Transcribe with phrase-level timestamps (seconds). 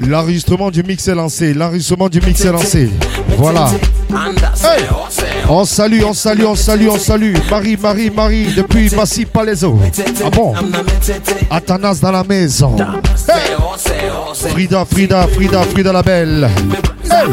[0.00, 1.54] L'enregistrement du mix est lancé.
[1.54, 2.90] L'enregistrement du mix est lancé.
[3.36, 3.70] Voilà.
[4.62, 4.84] Hey
[5.48, 7.34] on salue, on salue, on salue, on salue.
[7.50, 9.78] Marie, Marie, Marie, depuis Massy Palaiso.
[10.24, 10.54] Ah bon?
[11.50, 12.76] Athanas dans la maison.
[13.28, 13.56] Hey
[14.50, 16.48] Frida, Frida, Frida, Frida la belle.
[17.10, 17.26] Hey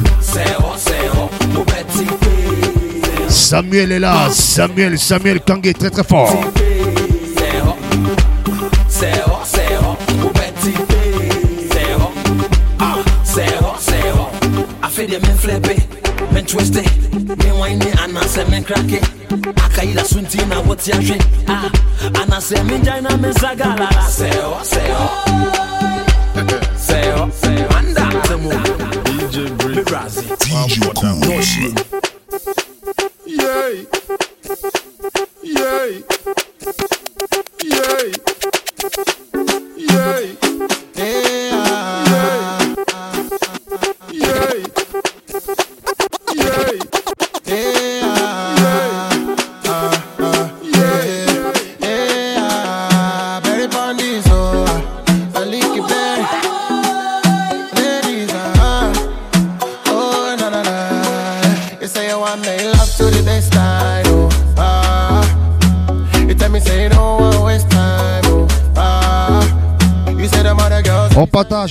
[3.29, 4.29] Samuel est là.
[4.31, 6.35] Samuel, Samuel Kangé, très très fort.
[15.59, 19.03] clap it, me twist it, me whine it, and I say me crack it.
[19.55, 21.69] Akaida sunti na wati ashe, ah,
[22.21, 23.89] and I say me jaina me zagala.
[24.07, 25.09] Seo, seo,
[26.87, 27.67] seo, seo.
[27.77, 28.51] Anda, temo,
[29.05, 31.75] DJ Breeze, me brazi, DJ Cool, no shit.
[33.25, 33.87] Yay,
[35.43, 36.03] yay.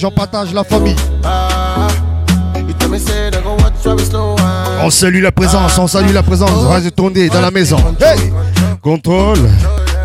[0.02, 0.96] On partage, la famille.
[4.82, 6.50] On salue la présence, on salue la présence.
[6.50, 7.76] Vas-y tourner dans la maison.
[8.00, 8.32] Hey
[8.80, 9.38] Contrôle.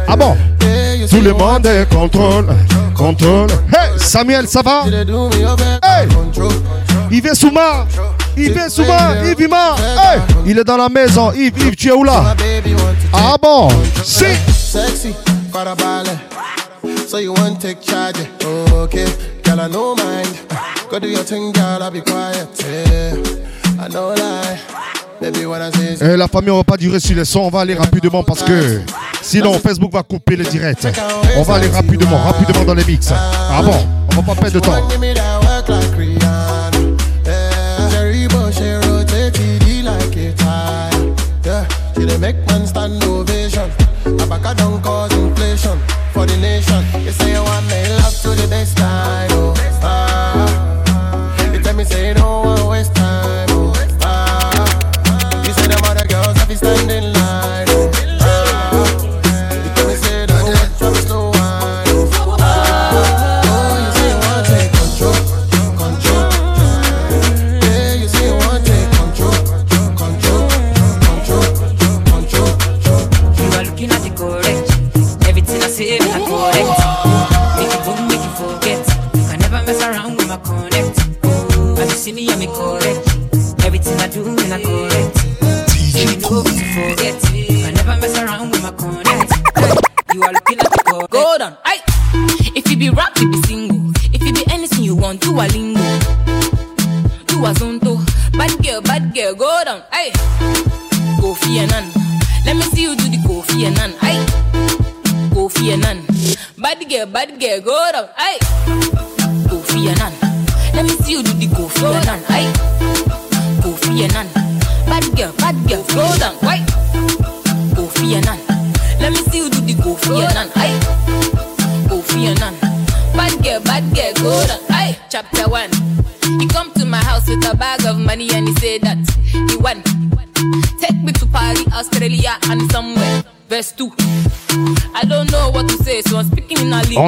[0.07, 0.35] Ah bon?
[1.09, 2.47] Tout le monde est contrôle.
[2.93, 3.49] Contrôle.
[3.71, 4.83] Hey Samuel, ça va?
[4.85, 6.07] Hey
[7.11, 7.85] Yves Souma
[8.35, 11.31] Yves Souma Yves Ima Hey Il est dans la maison.
[11.31, 12.35] Yves, Yves, tu es où là?
[13.13, 13.69] Ah bon?
[14.03, 15.15] Si Sexy,
[17.07, 18.17] So you want take charge,
[18.73, 19.05] okay?
[19.55, 20.39] Girl, I mind.
[20.89, 22.49] Go do your thing, girl, I'll be quiet.
[23.79, 24.59] I know lie.
[26.01, 28.43] Eh, la famille, on va pas durer sur les sons, on va aller rapidement parce
[28.43, 28.81] que
[29.21, 30.85] sinon Facebook va couper le direct.
[31.37, 33.13] On va aller rapidement, rapidement dans les mix.
[33.13, 33.77] Ah bon,
[34.11, 34.73] on va pas perdre de temps.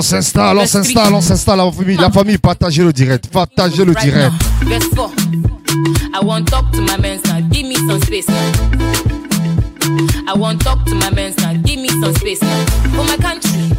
[0.08, 4.32] S'installe, on s'installe, on s'installe, la famille, la famille, partagez le direct, partagez le direct.
[4.64, 5.12] Verse 4.
[6.14, 8.36] I want talk to my men now, give me some space now.
[10.28, 12.66] I want talk to my men now, give me some space now.
[12.96, 13.70] For my country,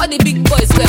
[0.00, 0.86] all the big boys wear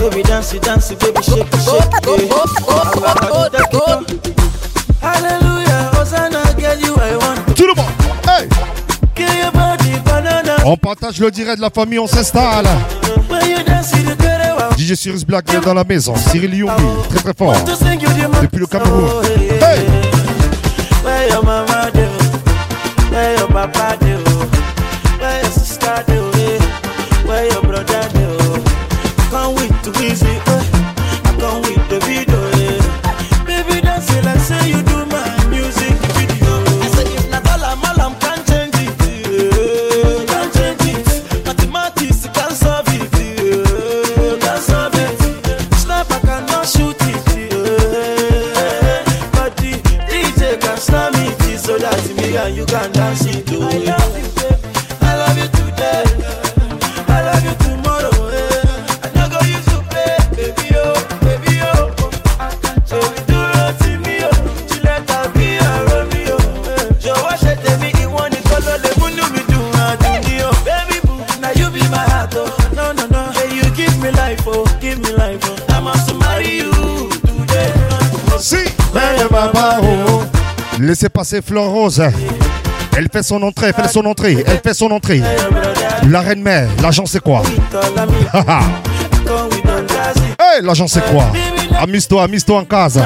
[0.00, 1.92] baby dance, dance, baby shake, shake.
[5.00, 7.54] Hallelujah, Hosanna, get you I want.
[7.54, 7.92] Tout le monde,
[8.28, 8.48] hey.
[10.66, 12.66] On partage le direct de la famille, on s'installe.
[14.76, 16.14] DJ Cyrus Black est dans la maison.
[16.16, 16.72] Cyril Youmi,
[17.10, 17.54] très très fort.
[18.42, 19.22] Depuis le Cameroun.
[19.60, 19.86] Hey!
[80.94, 82.00] Laissez passer Fleur Rose.
[82.96, 85.20] Elle fait son entrée, elle fait son entrée, elle fait son entrée.
[86.08, 87.42] La reine mère, l'agent c'est quoi?
[90.38, 91.24] Hey, l'agent c'est quoi?
[91.80, 93.00] Amuse-toi, amuse-toi en casa.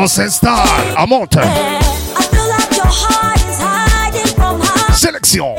[0.00, 0.54] On s'installe,
[0.96, 1.36] à monte.
[4.94, 5.56] Sélection.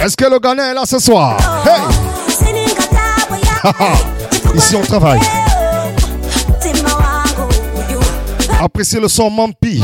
[0.00, 1.36] Est-ce que le Ghana est là ce soir?
[1.66, 1.82] Hey!
[4.54, 5.18] Ici on travaille.
[8.62, 9.82] Appréciez le son Mampi.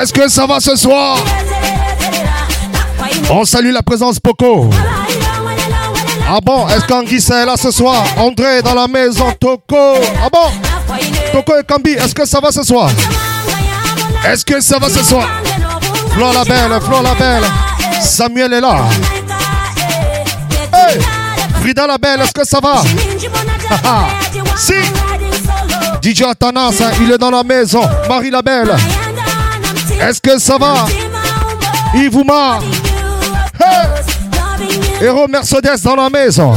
[0.00, 1.16] Est-ce que ça va ce soir?
[3.30, 4.68] On salue la présence Poco.
[6.28, 8.04] Ah bon, est-ce qu'Anguissa est là ce soir?
[8.18, 9.94] André dans la maison, Toko.
[10.22, 10.50] Ah bon?
[11.32, 12.90] Toko et Kambi, est-ce que ça va ce soir?
[14.26, 15.28] Est-ce que ça va ce soir?
[16.10, 17.44] Flore la belle, Flore la belle.
[18.02, 18.76] Samuel est là.
[21.60, 22.82] Frida la belle, est-ce que ça va?
[24.56, 24.74] Si
[26.02, 27.82] DJ Atanas, il est dans la maison.
[28.08, 28.74] Marie la belle.
[30.00, 30.86] Est-ce que ça va?
[31.94, 32.60] Ivouma
[33.60, 33.86] hey!
[35.00, 36.54] Héros Mercedes dans la maison.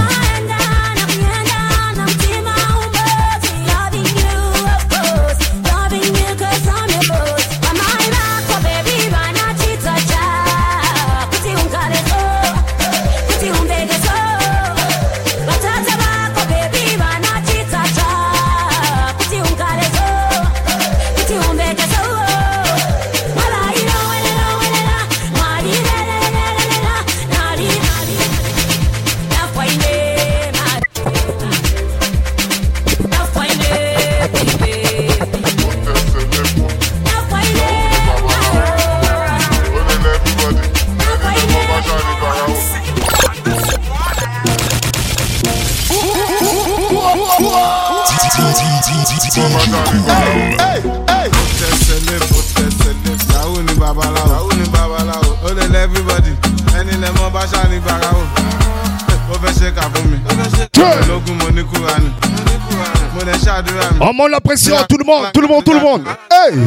[64.18, 66.02] On la pression, tout le monde, tout le monde, tout le monde.
[66.32, 66.58] Hey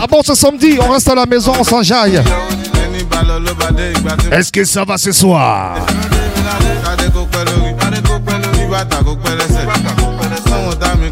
[0.00, 2.22] Ah bon, ce samedi, on reste à la maison, on s'enjaille.
[4.32, 5.76] Est-ce que ça va ce soir?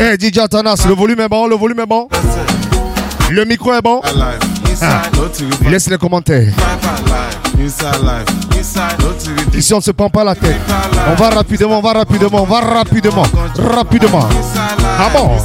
[0.01, 2.09] Hey DJ Atanas, le volume est bon, le volume est bon.
[3.31, 4.01] Le micro est bon.
[4.81, 5.03] Ah.
[5.69, 6.53] Laisse les commentaires.
[9.54, 10.61] Ici, on ne se prend pas la tête.
[11.11, 13.26] On va rapidement, on va rapidement, on va rapidement,
[13.57, 14.28] rapidement.
[14.83, 15.38] Ah bon?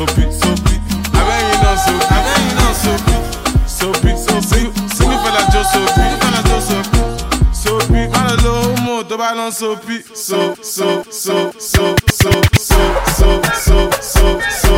[0.00, 0.80] so sweet, so sweet.
[1.12, 3.24] I bet you know so I bet you know so sweet,
[3.68, 4.72] so sweet, so sweet.
[4.96, 8.08] Sing it for like so so sweet, for like Joe so sweet, so sweet.
[8.16, 13.90] All alone, mo, the balance so sweet, so so so so so so so so
[14.00, 14.69] so so.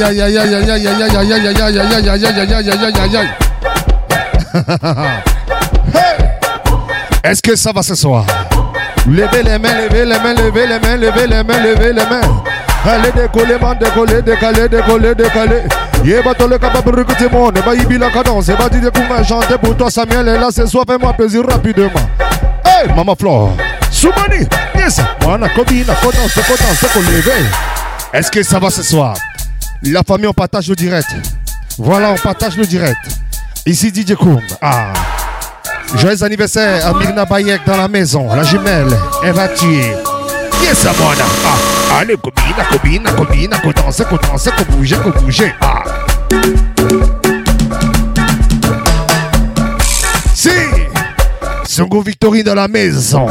[0.00, 0.22] Aïe
[7.24, 8.24] Est-ce que ça va ce soir?
[9.06, 12.20] Levez les mains, levez les mains, levez les mains, levez les mains, levez les mains.
[12.84, 15.62] Allez décoller, man, décoller, décaler, décoller, décaler.
[16.04, 19.04] Yé bateau le capable de recruter mon, et bah il la cadence, et bah pour
[19.04, 21.90] moi chanter pour toi Samuel, et là c'est soir, fais-moi plaisir rapidement.
[22.64, 23.52] Hey, maman Flore,
[23.88, 27.46] Soumani, yes, moi on a copine, potence, potence, lever.
[28.12, 29.14] Est-ce que ça va ce soir?
[29.90, 31.08] La famille, on partage le direct.
[31.78, 32.98] Voilà, on partage le direct.
[33.66, 34.40] Ici DJ Koum.
[34.60, 34.92] Ah.
[35.96, 38.28] Joyeux anniversaire à Mirna Bayek dans la maison.
[38.34, 39.92] La jumelle, elle va tuer.
[40.62, 41.24] Yes, Amona.
[41.44, 41.98] Ah.
[41.98, 45.44] Allez, copine, copine, copine, qu'on danse, qu'on danse, qu'on bouge, qu'on bouge.
[45.60, 45.82] Ah.
[50.34, 50.50] Si.
[51.64, 53.26] Songo Victory dans la maison.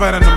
[0.00, 0.29] better know.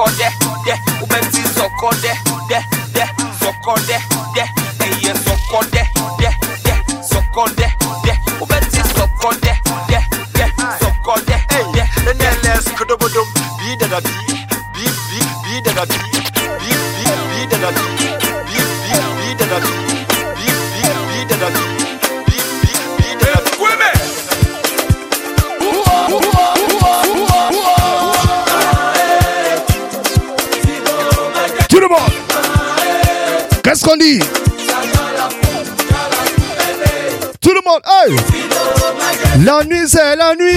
[0.00, 0.49] call that.
[39.42, 40.49] La nuit c'est la nuit.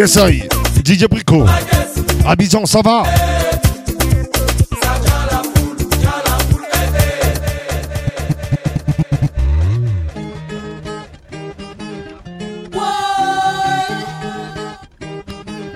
[0.00, 0.48] Yes, I.
[0.82, 1.44] DJ Brico.
[2.24, 3.02] Abidjan, ça va?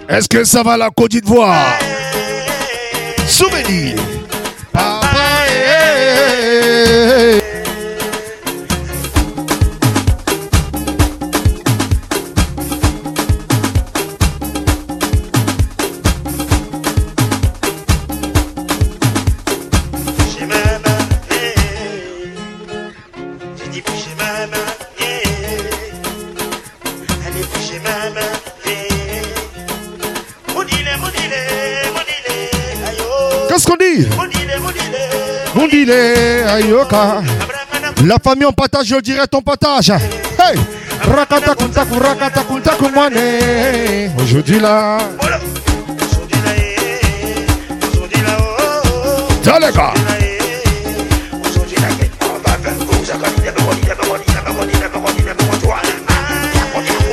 [0.08, 1.83] Est-ce que ça va la Côte d'Ivoire?
[38.06, 39.90] La famille, on partage, je dirais ton partage.
[39.90, 40.58] Hey!
[44.22, 44.98] Aujourd'hui là.
[49.42, 49.94] Tiens les gars.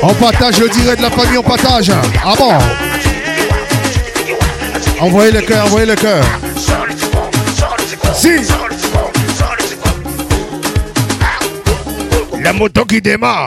[0.04, 1.92] On partage, je dirais de la famille, on partage.
[2.24, 2.52] Ah bon?
[5.00, 6.24] Envoyez le cœur, envoyez le cœur.
[8.14, 8.28] Si.
[12.42, 13.46] La moto qui démarre.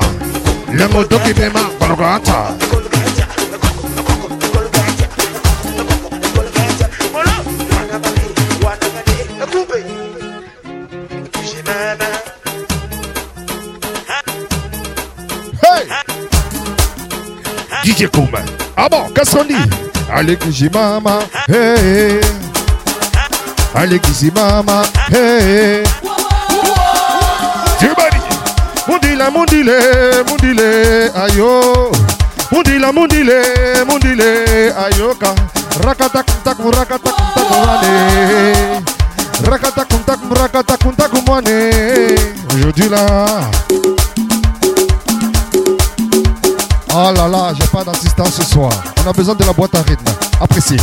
[0.74, 1.70] La moto qui démarre.
[1.80, 2.56] Kolokata.
[15.62, 15.88] Hey
[17.84, 18.30] DJ Koum.
[18.78, 19.56] Ah bon, qu'est-ce qu'on dit?
[20.10, 21.20] Allez, Kishimama.
[21.50, 22.22] Hey.
[23.76, 24.84] Allez, Kishimama.
[25.12, 25.84] Hey.
[29.16, 29.36] Everybody.
[29.36, 31.92] Mundile, mundile, ayo.
[32.52, 35.34] Mundile, mundile, ayoka.
[35.84, 37.48] Rakatak, tak, rakatak, tak.
[39.48, 41.12] Rakatak, tak, rakatak, tak.
[42.54, 43.50] Aujourd'hui là.
[46.94, 48.72] Oh là là, j'ai pas d'assistance ce soir.
[49.06, 50.06] On a besoin de la boîte à rythme.
[50.42, 50.78] Appréciez.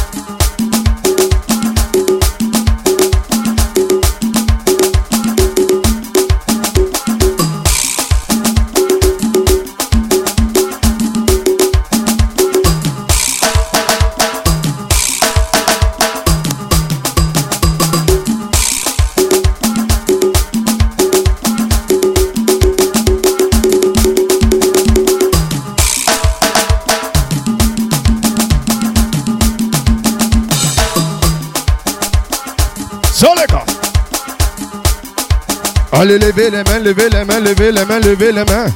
[36.03, 38.67] Allez, levez les mains, levez les mains, levez les mains, levez les mains.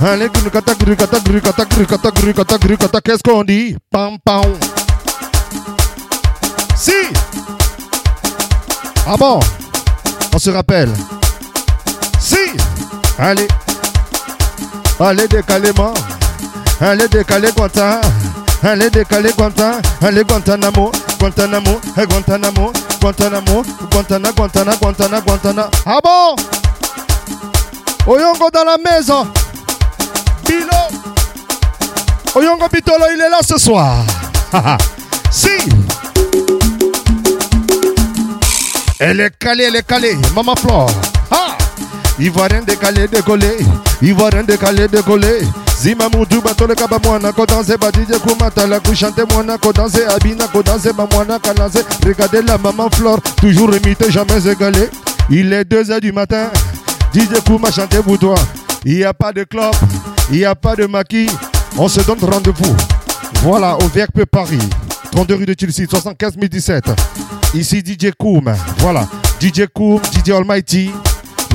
[0.00, 3.00] Allez, gru kata, gru kata, gru kata, gru kata, gru kata, gru kata.
[3.02, 3.76] Qu'est-ce qu'on dit?
[3.90, 4.54] Pam, pam.
[6.74, 6.94] Si.
[9.06, 9.38] Ah bon?
[10.32, 10.94] On se rappelle.
[12.18, 12.56] Si.
[13.18, 13.48] Allez.
[14.98, 15.92] Allez, décalez-moi.
[16.80, 18.00] Allez, décalez Guanta.
[18.62, 19.82] Allez, décalez Guanta.
[20.00, 20.90] Allez, Guantanamo.
[21.20, 21.80] Guantanamo.
[21.94, 22.72] Guantanamo.
[23.08, 23.64] Guantanamo.
[23.90, 25.70] Guantana, Guantana, Guantana, Guantana.
[25.86, 26.36] Ah bon?
[28.06, 29.26] Oyongo dans la maison.
[30.44, 30.68] Bilo.
[32.34, 34.04] Oyongo Bitolo, il est là ce soir.
[35.30, 35.48] si.
[38.98, 40.18] Elle est calée, elle est calée.
[40.34, 40.90] Maman Flore.
[41.30, 41.56] Ah.
[42.18, 43.56] Ivoirien décalé, décollé.
[44.00, 45.40] Ivoirien décalé, décollé.
[45.80, 50.62] Zima mutu batole kaba mwana ko danse badije kumatala kuchante mwana ko danse abina ko
[50.62, 51.06] danse ba
[51.38, 54.90] kalanse regardez la maman Flore toujours imité jamais égalé
[55.30, 56.50] il est 2 heures du matin.
[57.14, 58.34] DJ Kouma chantez pour toi.
[58.84, 59.72] Il n'y a pas de club
[60.30, 61.30] il n'y a pas de maquis.
[61.76, 62.76] On se donne rendez-vous.
[63.42, 64.58] Voilà au VRP Paris.
[65.12, 66.84] 32 rue de Chelsea 75 017
[67.54, 69.06] ici DJ Koum voilà.
[69.40, 70.90] DJ Koum DJ Almighty.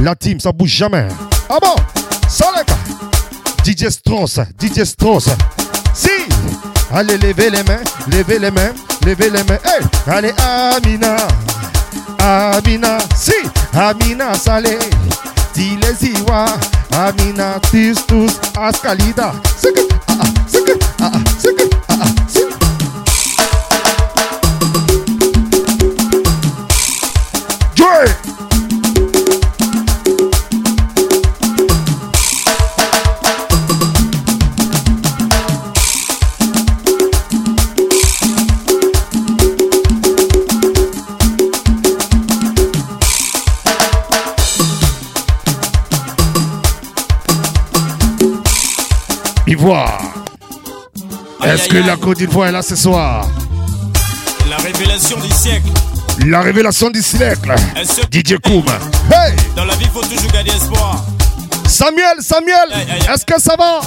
[0.02, 1.08] La team ça bouge jamais.
[1.50, 2.03] Ah bon?
[2.40, 2.66] Gars
[3.64, 4.84] DJ Strauss, DJ.
[5.94, 6.10] Si,
[6.92, 8.74] allez levez les mains, levez les mains,
[9.06, 9.60] levez les mains.
[9.64, 11.16] Hey, allez Amina,
[12.20, 13.34] Amina, si,
[13.74, 14.80] Amina Saleh,
[15.54, 16.46] Tileziwa,
[16.92, 19.34] Amina Tis Tus Askalida.
[51.46, 53.26] Est-ce que la Côte d'Ivoire est là ce soir?
[54.50, 55.70] La révélation du siècle.
[56.26, 57.54] La révélation du siècle.
[58.12, 58.66] DJ Koum.
[59.10, 61.02] Hey Dans la vie, faut toujours garder espoir.
[61.66, 63.14] Samuel, Samuel, Aïe, aïe, aïe.
[63.14, 63.80] est-ce que ça va?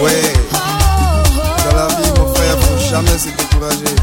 [0.00, 0.32] Ouais,
[1.68, 3.94] dans la vie, mon frère, faut jamais se décourager.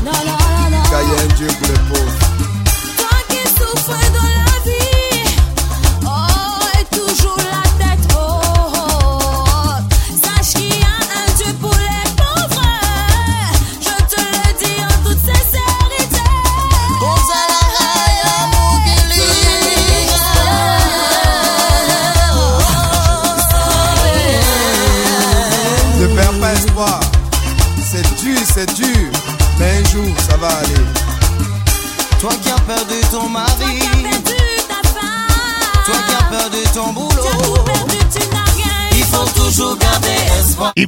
[0.92, 2.19] Car il y a un Dieu pour les pauvres.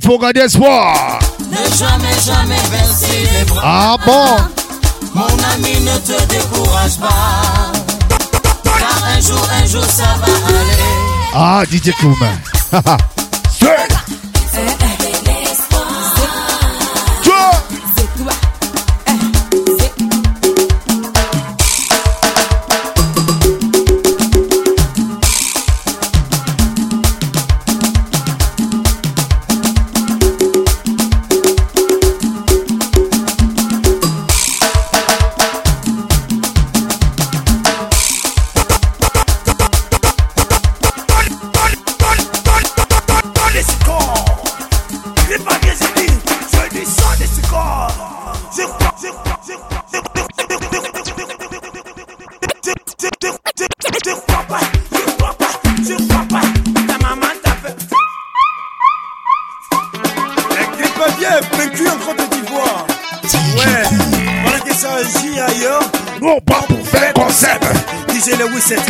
[0.03, 1.19] Il faut garder espoir.
[1.51, 3.61] Ne jamais, jamais baisser les bras.
[3.63, 4.37] Ah bon?
[5.13, 7.71] Mon ami, ne te décourage pas.
[8.63, 11.35] Car un jour, un jour, ça va aller.
[11.35, 12.15] Ah, DJ Koum.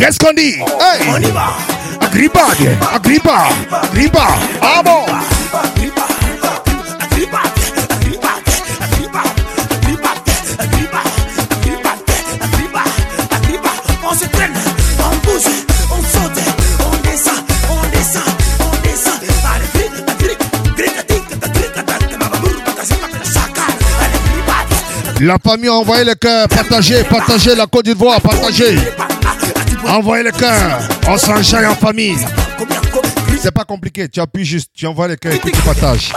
[0.02, 1.54] Qu'est-ce qu'on dit Hey On y va.
[2.00, 2.40] Agrippa.
[2.92, 3.46] Agrippa.
[3.84, 4.26] Agrippa.
[4.60, 5.04] Ah bon
[14.04, 14.52] On se traîne,
[14.98, 15.46] on bouge,
[15.88, 16.42] on saute,
[16.80, 17.38] on descend,
[17.70, 17.76] on
[25.20, 26.48] on La famille a envoyé le cœur.
[26.48, 28.20] Partagez, partagez la Côte d'Ivoire.
[28.20, 28.76] Partagez.
[29.88, 30.80] Envoyez le cœur.
[31.08, 32.16] On s'enchaîne en famille.
[33.40, 34.08] C'est pas compliqué.
[34.08, 34.70] Tu appuies juste.
[34.74, 36.12] Tu envoies le cœur et puis tu partages.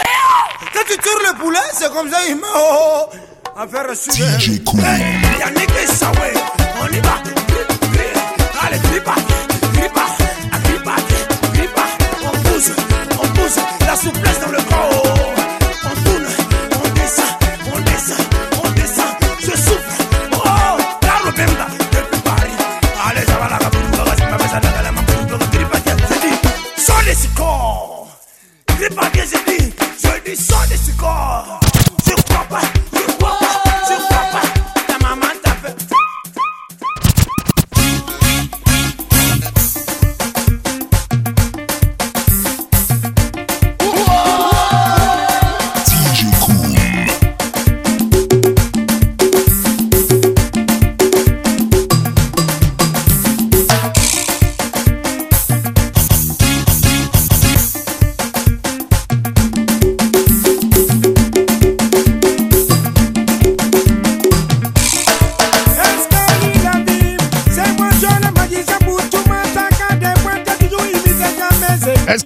[0.73, 2.53] Quand tu tires le poulet, c'est comme ça, il meurt.
[2.55, 3.15] Oh, oh.
[3.57, 4.83] Affaire suivante.
[4.83, 5.69] Hey, Yannick
[6.81, 7.15] on y va.
[8.61, 9.15] Allez, gripa,
[9.73, 10.05] gripa,
[10.63, 10.95] gripa,
[11.53, 11.83] gripa.
[12.23, 12.71] On pousse,
[13.11, 13.59] on pousse.
[13.87, 14.64] La souplesse dans le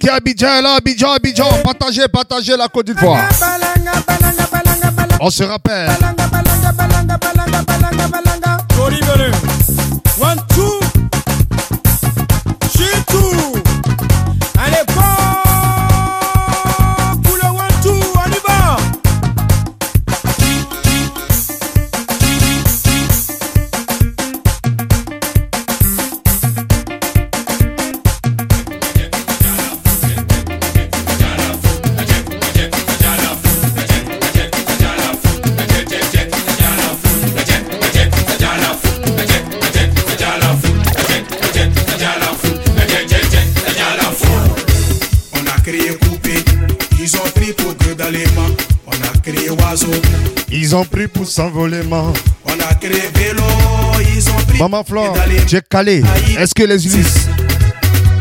[0.02, 1.62] Y a Abidjan là Abidjan, Abidjan.
[1.62, 3.28] Partagez, partagez la Côte d'Ivoire.
[5.20, 5.90] On se rappelle.
[10.20, 10.69] One, two.
[50.70, 52.12] Ils ont pris pour s'envoler, man.
[52.46, 53.42] on a créé vélo,
[54.14, 55.16] ils ont pris Maman Flore,
[55.48, 56.00] j'ai calé.
[56.38, 57.26] Est-ce que les Ulysse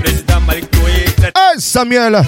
[0.02, 1.06] Président Malik Toye.
[1.26, 2.24] Hey, Samuel aka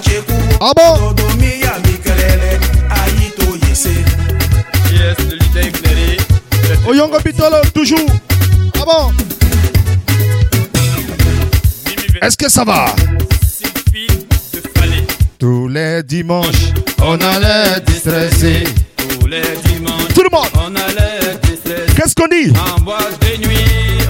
[0.00, 1.16] chekuo, Ah bon?
[6.86, 7.98] Oyongo Bitolo, toujours.
[8.80, 9.37] Ah bon?
[12.22, 12.86] Est-ce que ça va?
[15.38, 18.64] Tous les dimanches, on allait déstresser.
[19.20, 21.94] Tous les dimanches, Tout le monde, on allait déstresser.
[21.96, 22.52] qu'est-ce qu'on dit?
[22.76, 23.58] En boîte de nuit,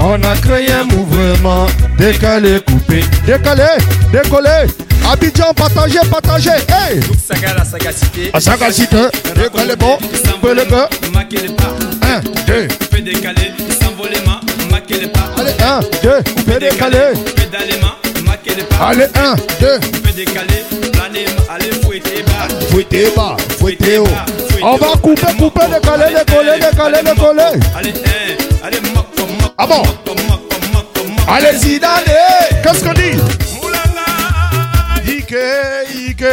[0.00, 1.66] On a créé un mouvement
[1.98, 3.66] décalé, coupé, décalé,
[4.12, 4.66] décollé.
[5.10, 6.50] Abidjan, partagez, partagez.
[6.50, 8.30] Hey Saga la sagacité.
[8.32, 8.96] À sagacité,
[9.34, 9.98] décalé bon,
[10.40, 10.88] peu le gars.
[11.12, 11.74] Marquez les pas.
[12.02, 14.40] Un, deux, Peut décaler, s'envoler main,
[14.88, 15.30] les pas.
[15.36, 16.98] allez, un, deux, coupé, décalé.
[18.80, 22.48] Allez, un, deux, Peut décaler, planer, allez fouetter bas.
[22.70, 24.06] fouettez bas, fouettez haut.
[24.62, 27.60] On va couper, couper, décaler, décoller, décaler, décoller.
[27.76, 27.94] Allez,
[28.64, 29.82] allez, moko, moko, Ah bon?
[31.28, 32.62] Allez-y, d'aller.
[32.62, 33.18] Qu'est-ce qu'on dit?
[35.06, 35.34] Ike,
[35.94, 36.24] Ike.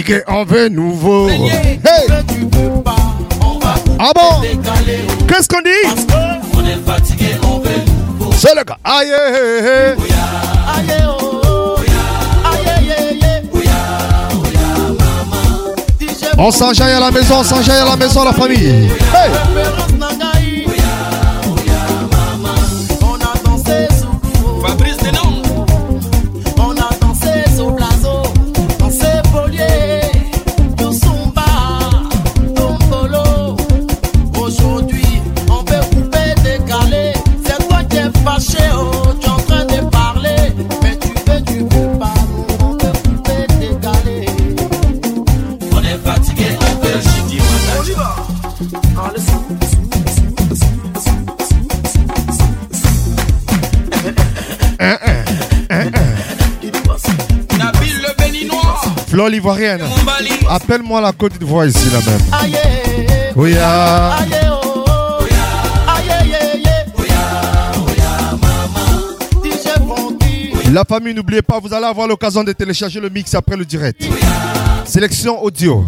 [0.00, 1.28] Fatigué, on veut nouveau.
[1.28, 1.78] Hey
[3.98, 4.46] Ah bon?
[5.28, 5.70] Qu'est-ce qu'on dit?
[6.54, 7.70] On est fatigué, on veut
[8.18, 8.32] nouveau.
[8.32, 8.76] C'est le cas.
[8.84, 9.96] Aïe, aïe, aïe,
[16.42, 18.88] On s'enjaille à la maison, on s'enjaille à la maison, la famille.
[19.14, 19.30] Hey
[59.56, 60.30] Mombali.
[60.48, 62.20] Appelle-moi la Côte d'Ivoire ici, là même.
[62.32, 62.56] Aïe,
[63.36, 64.18] Oui, ah.
[70.72, 74.02] La famille, n'oubliez pas, vous allez avoir l'occasion de télécharger le mix après le direct.
[74.84, 75.84] Sélection audio.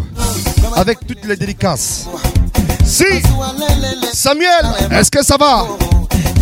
[0.75, 2.05] Avec toutes les dédicaces.
[2.83, 3.05] Si
[4.11, 5.65] Samuel, est-ce que ça va?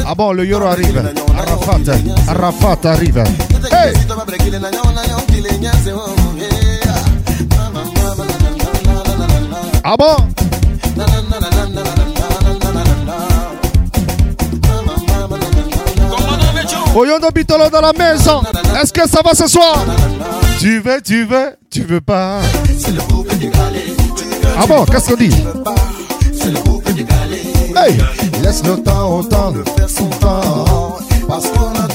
[0.06, 1.14] Ah bon, le Yoro arrive.
[1.38, 1.80] Arafat,
[2.28, 3.24] Arafat arrive.
[9.84, 10.16] Ah bon?
[16.96, 18.42] Oyondo Bitolo dans la maison.
[18.82, 19.84] Est-ce que ça va ce soir?
[20.60, 22.42] Tu veux, tu veux, tu veux pas?
[24.58, 25.34] Ah bon, qu'est-ce qu'on dit?
[27.76, 27.98] Hey
[28.44, 30.98] Laisse le temps au temps de faire son temps.
[31.28, 31.88] Parce qu'on a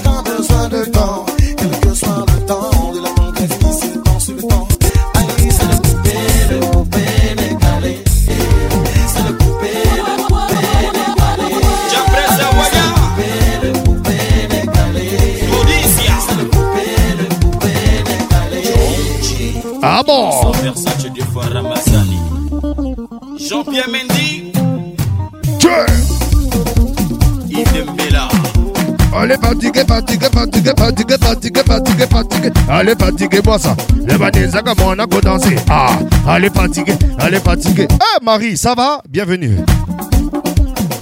[29.29, 32.51] Est fatigué, fatigué, fatigué, fatigué, fatigué, fatigué, fatigué.
[32.69, 33.75] Allez, fatigué, moi ça.
[34.07, 35.57] Le Vanessa, comme on a danser.
[35.69, 37.89] Ah, allez, fatigué, allez, fatigué.
[37.91, 39.03] Eh, Marie, ça va?
[39.09, 39.57] Bienvenue.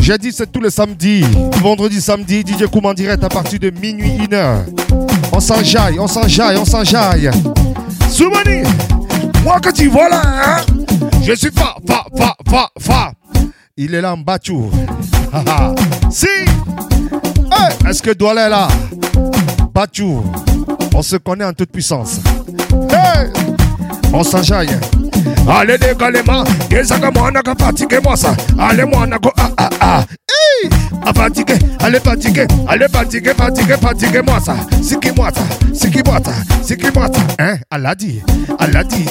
[0.00, 1.26] J'ai dit, c'est tous les samedis.
[1.60, 4.64] Vendredi, samedi, DJ Koum direct à partir de minuit, 1 heure.
[5.30, 7.30] On s'enjaille, on s'enjaille, on s'enjaille.
[8.08, 8.62] Soumani,
[9.42, 10.56] moi que tu vois là, hein,
[11.22, 13.12] Je suis fa, fa, fa, fa, fa.
[13.76, 14.24] Il est là en.
[15.32, 15.74] Haha.
[16.10, 16.26] si.
[17.88, 18.68] Est-ce que Douala est là?
[19.74, 20.22] Bachou.
[20.94, 22.20] On se connaît en toute puissance.
[24.12, 24.78] On s'enjaille.
[25.48, 28.34] Allez décollez-moi, Yezaga mwana ka fatigué moi ça.
[28.58, 30.04] Allez mwana ko ah ah ah.
[30.62, 30.70] Hey,
[31.04, 34.54] a fatigué, allez fatigué, allez fatigué, fatigué, fatigué moi ça.
[34.82, 35.42] Siki moi ça,
[35.74, 37.20] siki moi ça, siki moi ça?
[37.38, 38.22] Hein, Allah dit,
[38.58, 39.04] Allah dit,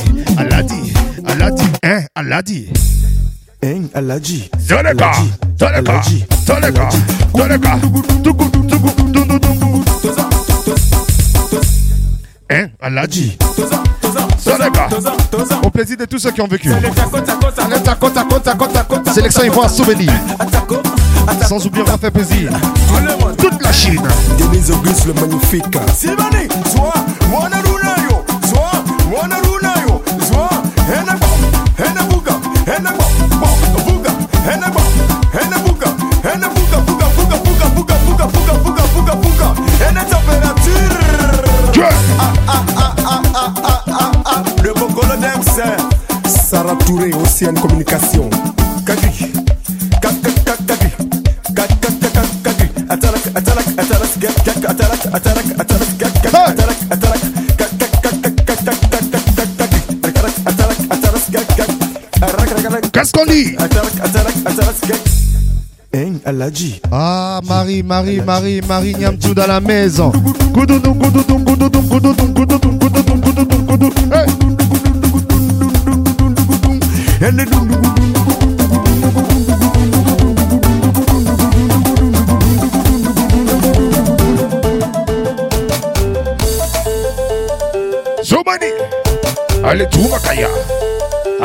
[1.84, 2.69] hein, Allah dit.
[3.63, 4.49] Hein, Aladji.
[8.21, 9.84] Tugu, tugu, tugu, tugu.
[12.49, 12.69] Hein.
[14.38, 14.89] Zoleka.
[15.63, 16.69] Au plaisir de tous ceux qui ont vécu.
[19.13, 20.12] Sélection Ivoire Souvenir.
[21.47, 22.52] Sans oublier, on va faire plaisir.
[23.38, 24.02] Toute la Chine.
[24.38, 25.78] Denise Auguste le magnifique.
[25.95, 26.49] Sibani,
[27.30, 27.62] mwana
[46.86, 48.30] Touré, Océane Communication.
[48.86, 49.32] Kaki,
[62.91, 63.56] Qu'est-ce qu'on dit
[65.96, 66.82] Hein, Aladji.
[66.91, 68.96] Ah, Marie, Marie, Marie, Marie,
[69.36, 70.12] dans la maison.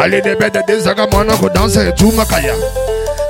[0.09, 2.55] Allez, des bêtes des agamana ko danser, tout makaya.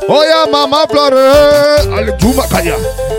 [0.08, 1.92] Oh ya maman pleure.
[1.98, 2.76] Allez, tout makaya.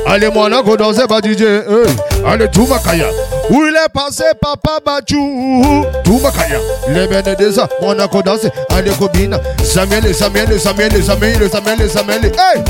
[0.07, 1.41] Allez, moi, ko danser, ba DJ.
[1.41, 2.25] Hey.
[2.25, 3.07] Allez, tout makaya.
[3.49, 6.59] Où il est passé, papa Bachou Tout makaya.
[6.87, 8.49] Les bêtes des agamana ko danser.
[8.69, 9.41] Allez, kobina.
[9.61, 12.25] Samuel, Samuel, Samuel, Samuel, Samuel, Samuel.
[12.27, 12.63] Hey.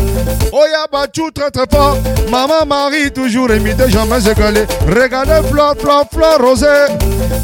[0.51, 1.97] Oh ya Bachou très très fort.
[2.31, 4.65] Maman Marie toujours imité, jamais égalé.
[4.87, 6.65] Regardez Fleur, Fleur, Fleur Rosée.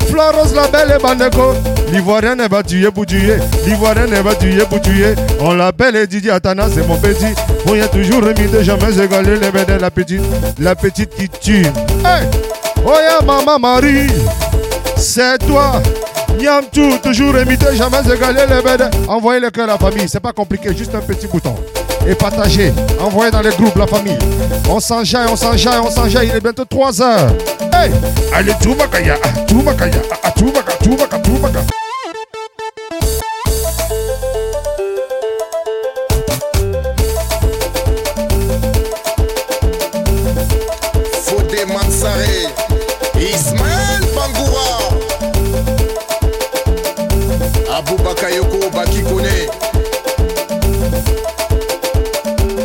[0.10, 1.54] Fleur Rose la belle et Bandeko.
[1.92, 3.38] L'ivoirien n'est pas tué pour tuer.
[3.66, 5.16] L'ivoirien n'est pas tué pour tuer.
[5.40, 7.34] On l'appelle Didier Atana, c'est mon petit.
[7.68, 9.38] On y a toujours imité, jamais égalé.
[9.40, 10.22] Les bêtes, la petite,
[10.60, 11.66] la petite qui tue.
[12.06, 12.28] Hey!
[12.86, 14.08] Oh maman Marie.
[14.98, 15.82] C'est toi.
[16.38, 18.84] Niamtou, toujours imité, jamais égalé les bêtes.
[19.08, 21.56] Envoyez le cœur à la famille, c'est pas compliqué, juste un petit bouton.
[22.08, 24.18] Et partagez, envoyez dans les groupes la famille.
[24.70, 27.34] On s'enjaille, on s'enjaille, on s'enjaille, il est bientôt 3 heures.
[27.76, 29.16] Ali tuba kaya,
[29.48, 30.00] tuba kaya,
[30.36, 31.62] tuba ka, tuba ka, tuba ka.
[41.26, 42.48] Fode Mansare,
[43.20, 44.68] Ismael Bangoura,
[47.76, 49.36] Abubakar Yoko Bakikone,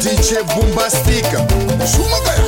[0.01, 1.39] DJ Bombastica,
[1.91, 2.40] Shumakaya.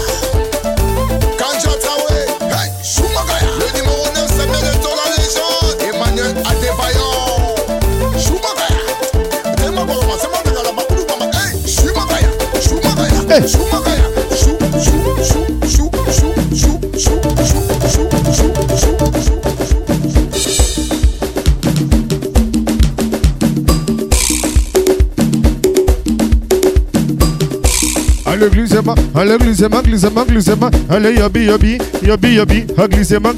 [29.14, 33.32] Allez, glissement, glissement, allez, yabi, yabi, yabi, yabi, ah, glissement,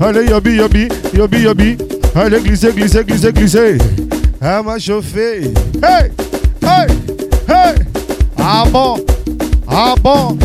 [0.00, 1.76] allez, yabi, yabi, yabi, yabi,
[2.14, 3.78] allez, glisser, glisser, glisser, glisser.
[4.40, 5.52] Ah, m'a chauffé.
[5.82, 6.10] Hey,
[6.62, 6.86] hey,
[7.48, 7.74] hey.
[8.38, 9.04] Ah bon,
[9.68, 10.38] ah bon,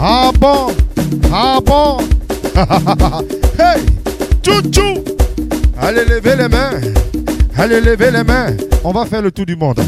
[0.00, 0.68] ah bon,
[1.30, 1.98] ah bon.
[3.58, 3.82] hey,
[4.42, 5.04] tchou.
[5.78, 6.80] Allez, levez les mains.
[7.58, 8.56] Allez, levez les mains.
[8.82, 9.80] On va faire le tour du monde.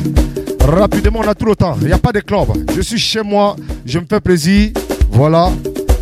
[0.61, 1.77] Rapidement, on a tout le temps.
[1.81, 2.49] Il n'y a pas de club.
[2.75, 3.57] Je suis chez moi.
[3.85, 4.71] Je me fais plaisir.
[5.11, 5.51] Voilà.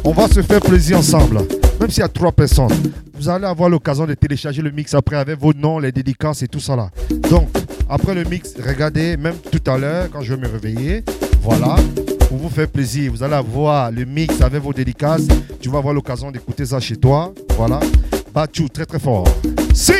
[0.04, 1.38] On va se faire plaisir ensemble.
[1.80, 2.72] Même s'il y a trois personnes.
[3.14, 6.48] Vous allez avoir l'occasion de télécharger le mix après avec vos noms, les dédicaces et
[6.48, 6.90] tout ça là.
[7.30, 7.48] Donc,
[7.88, 11.02] après le mix, regardez, même tout à l'heure, quand je vais me réveiller.
[11.42, 11.76] Voilà.
[12.28, 13.12] Pour vous faire plaisir.
[13.12, 15.28] Vous allez avoir le mix avec vos dédicaces.
[15.60, 17.32] Tu vas avoir l'occasion d'écouter ça chez toi.
[17.56, 17.80] Voilà.
[18.34, 19.26] Battu très très fort.
[19.72, 19.92] Si!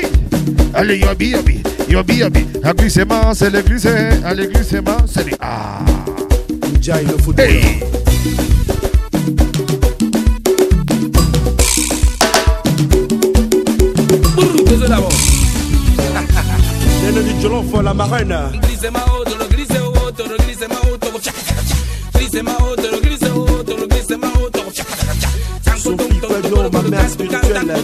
[0.75, 2.47] Allez, yobi, yobi, yobi, yobi.
[2.63, 4.21] Un glissement, c'est le glisser.
[4.25, 5.37] Allez, glissement, c'est le.
[5.41, 5.85] Ah!
[6.81, 7.47] Jai le football.
[7.47, 7.81] Hey!
[17.83, 18.35] La marraine.
[18.63, 21.05] Glisse ma haute, le glisse haute, le glisse ma haute,
[22.15, 24.59] glisse ma haute, le glisse haute, le glisse ma haute,
[25.77, 27.75] Sophie Pedro, ma mère spirituelle.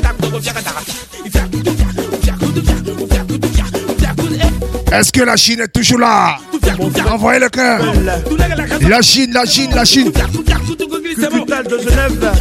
[4.93, 6.37] Est-ce que la Chine est toujours là?
[7.09, 7.81] Envoyez le cœur.
[8.83, 10.13] La Chine, la Chine, la Chine.
[10.13, 12.33] De Genève.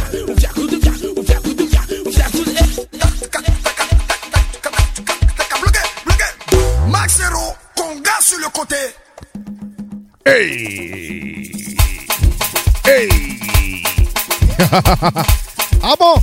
[6.88, 8.76] Max Zero, Conga sur le côté.
[10.26, 11.66] Hey
[12.84, 13.08] Hey
[15.82, 16.14] Ah bon?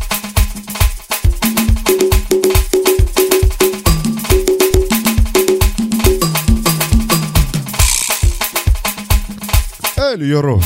[10.19, 10.59] Le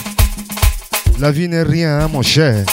[1.19, 2.65] La vie n'est rien mon cher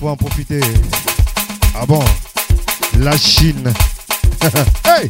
[0.00, 0.60] Faut en profiter
[1.74, 2.04] Ah bon?
[2.98, 3.72] La Chine
[4.84, 5.08] Hey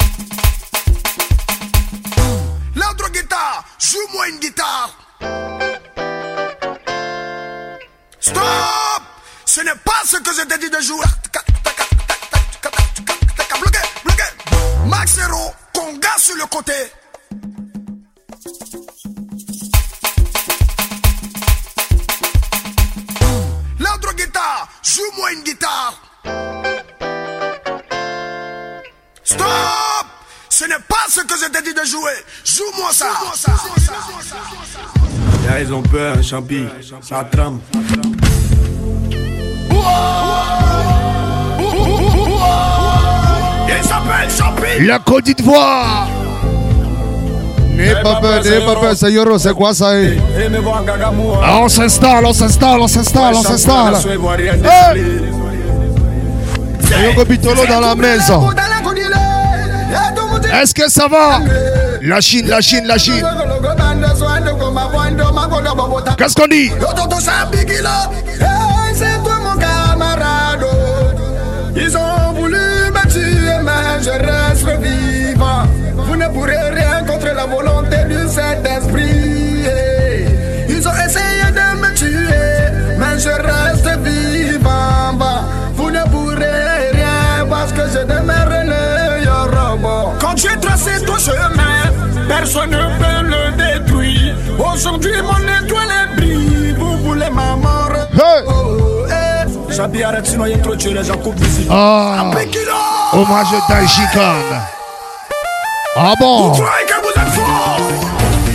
[2.75, 4.99] L'autre guitare, joue-moi une guitare.
[8.21, 9.03] Stop
[9.45, 11.05] Ce n'est pas ce que je t'ai dit de jouer.
[13.61, 14.23] Bloqué, bloqué.
[14.87, 16.73] Max Zero, Conga sur le côté.
[23.79, 26.01] L'autre guitare, joue-moi une guitare.
[29.25, 30.07] Stop
[30.49, 32.13] Ce n'est pas ce que je t'ai dit de jouer.
[32.45, 33.11] Joue-moi ça.
[35.47, 36.67] Là, ils ont peur, un champi.
[37.03, 37.61] Ça trame.
[43.69, 44.87] Il s'appelle Champi.
[44.87, 46.09] La Côte d'Ivoire
[49.39, 50.19] c'est quoi ça eh?
[51.43, 53.95] Ah, On s'installe, on s'installe, on s'installe, on s'installe.
[57.05, 58.49] Yoko Bitolo dans la maison.
[60.61, 61.41] Est-ce que ça va
[62.03, 63.25] La Chine, la Chine, la Chine.
[66.17, 66.71] Qu'est-ce qu'on dit
[92.49, 94.35] personne ne peut le détruire.
[94.59, 96.75] Aujourd'hui, mon étoile brille.
[96.79, 97.91] Vous voulez ma mort?
[98.15, 99.75] Hey Oh, eh.
[99.75, 101.69] Champi, arrête, sinon il y a trop les gens coupe visite.
[101.71, 102.31] Ah
[103.13, 104.33] Hommage à Daichi Khan.
[105.97, 106.53] Ah bon?
[106.53, 107.81] Vous croyez que vous êtes fort,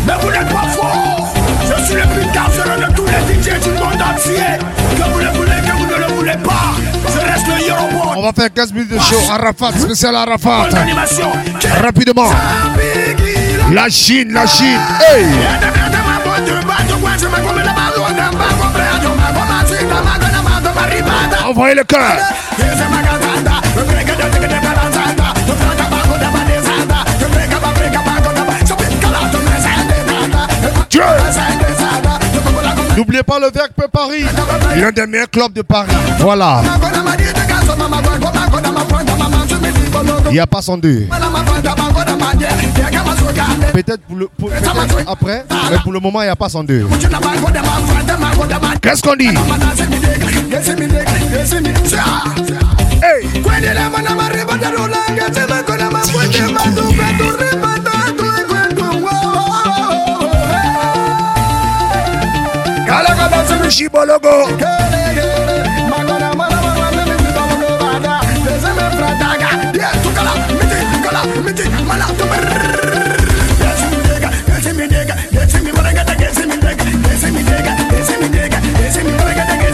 [0.07, 1.33] mais vous n'êtes pas fort.
[1.61, 4.57] Je suis le plus dangereux de tous les DJ du monde entier.
[4.97, 6.73] Que vous le voulez, que vous ne le voulez pas.
[7.13, 8.13] Je reste le Yoruba.
[8.17, 9.17] On va faire 15 minutes de show.
[9.31, 10.69] Arafat, spécial Arafat.
[11.83, 12.29] Rapidement.
[13.71, 14.79] La Chine, la Chine.
[15.09, 15.25] Hey
[21.45, 22.17] Envoyez le cœur.
[30.89, 31.01] Dieu.
[32.97, 34.25] N'oubliez pas le Verbe Paris.
[34.75, 35.91] L'un des meilleurs clubs de Paris.
[36.19, 36.61] Voilà.
[40.27, 41.07] Il n'y a pas son deux.
[43.73, 44.49] Peut-être pour le, pour-
[45.07, 46.85] après, mais pour le moment, il n'y a pas son deux.
[48.81, 49.29] Qu'est-ce qu'on dit?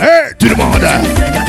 [0.02, 1.49] Hey, tout le monde.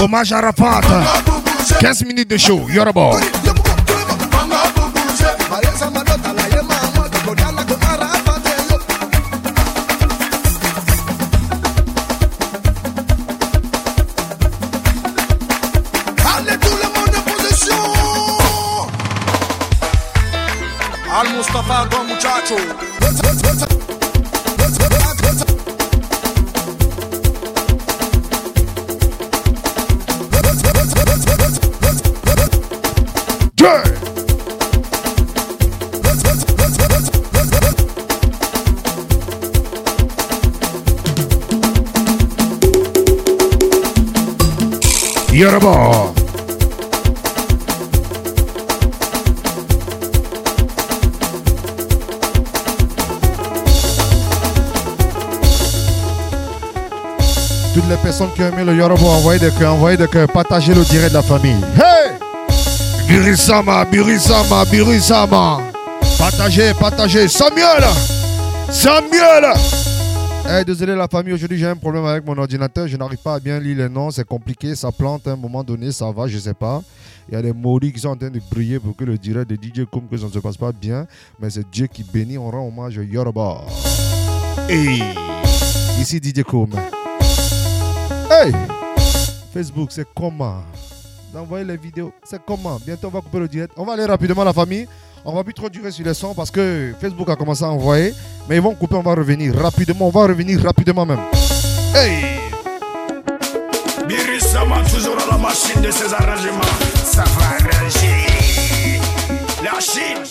[0.00, 1.02] Omar Jarapata.
[1.80, 3.18] 15 minutos de show, Yoruba.
[21.10, 23.67] Al Mustafa, don muchacho.
[45.38, 46.12] Yoruba.
[57.72, 60.74] Toutes les personnes qui ont aimé le Yoruba, envoyez des cœurs, envoyez des cœurs, partagez
[60.74, 61.54] le direct de la famille.
[61.76, 62.18] Hey!
[63.06, 65.58] Birisama, Birisama, Birisama.
[66.18, 67.28] Partagez, partagez.
[67.28, 67.84] Samuel!
[68.72, 69.54] Samuel!
[70.50, 73.38] Eh, désolé la famille, aujourd'hui j'ai un problème avec mon ordinateur, je n'arrive pas à
[73.40, 76.38] bien lire les noms, c'est compliqué, ça plante à un moment donné, ça va, je
[76.38, 76.80] sais pas.
[77.28, 79.50] Il y a des moris qui sont en train de briller pour que le direct
[79.50, 81.06] de DJ comme que ça ne se passe pas bien,
[81.38, 83.58] mais c'est Dieu qui bénit, on rend hommage au Yoruba.
[84.70, 85.02] Hey,
[86.00, 86.70] ici DJ Koum.
[88.30, 88.50] Hey,
[89.52, 90.62] Facebook, c'est comment?
[91.30, 92.80] D'envoyer les vidéos, c'est comment?
[92.86, 93.74] Bientôt on va couper le direct.
[93.76, 94.88] On va aller rapidement la famille.
[95.24, 98.14] On va plus trop durer sur les sons parce que Facebook a commencé à envoyer.
[98.48, 100.06] Mais ils vont couper, on va revenir rapidement.
[100.08, 101.20] On va revenir rapidement même.
[101.94, 102.38] Hey
[104.06, 106.60] Birisama toujours à la machine de ses arrangements.
[107.04, 109.00] Ça va arranger.
[109.62, 110.22] La Chine.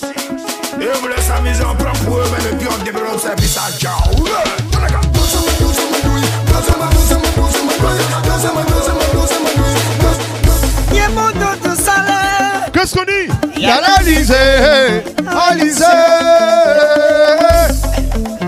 [0.80, 3.62] Et vous voulez s'amuser, on prend pour eux, mais depuis on développe sa vie, ça
[3.78, 3.94] ciao.
[12.74, 13.47] Qu'est-ce qu'on dit?
[13.62, 15.86] Dans le lycée, à.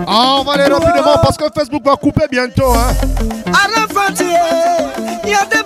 [0.07, 2.74] Ah, on va aller rapidement parce que Facebook va couper bientôt.
[2.74, 2.93] Hein.
[3.47, 3.88] À la
[5.24, 5.64] il y a des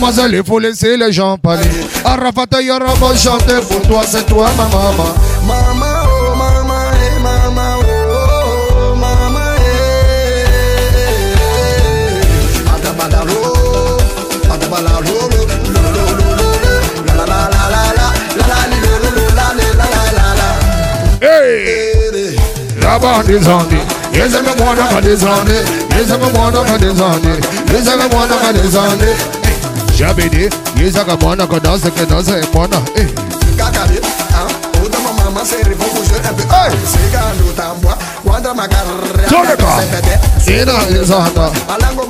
[0.00, 1.68] charmante demoiselle, il faut laisser les gens parler.
[2.04, 5.14] Arafata Yoruba chanter pour toi, c'est toi ma maman.
[5.46, 7.16] Mama, oh eh
[8.08, 8.36] oh,
[8.76, 9.20] oh eh.
[17.16, 18.86] La, la, la, la, la, la, la, la,
[19.36, 20.48] la, li, la, la, la, la.
[21.20, 22.36] Hey!
[22.80, 23.68] La bande est en
[24.12, 25.46] Yes, I'm a one of the zone.
[25.90, 27.22] Yes, I'm a one of the zone.
[27.68, 29.39] Yes, I'm a one of the zone.
[30.00, 30.48] Jabidi,
[30.80, 33.06] Yizaka Bona, Godaza, Godaza, Bona, eh.
[33.58, 34.00] Kakari,
[34.32, 34.48] ah,
[34.80, 35.92] Uda Mama, say, Revoke,
[36.24, 37.92] and the Eye, Sega, Lutamba,
[38.24, 38.88] Wanda Magar,
[39.28, 39.68] Tonaka,
[40.48, 42.08] Ina, Yizaka, Alango,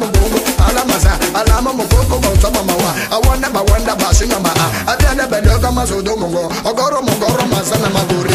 [0.63, 4.53] Alamasa, Alama Mokoko, Samamawa, I wonder, I wonder, Basinama,
[4.87, 8.30] Adana Bedoka Mazudomo, Ogoro Mogoro Masana Maguri.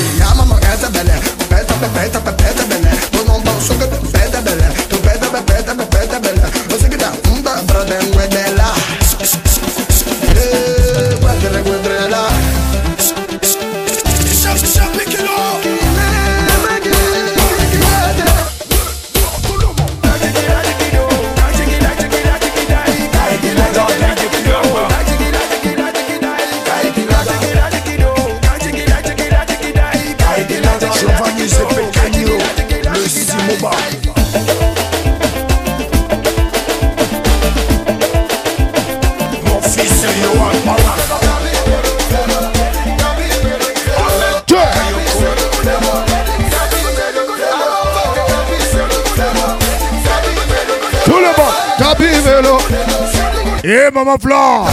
[53.67, 54.67] Et maman Flore.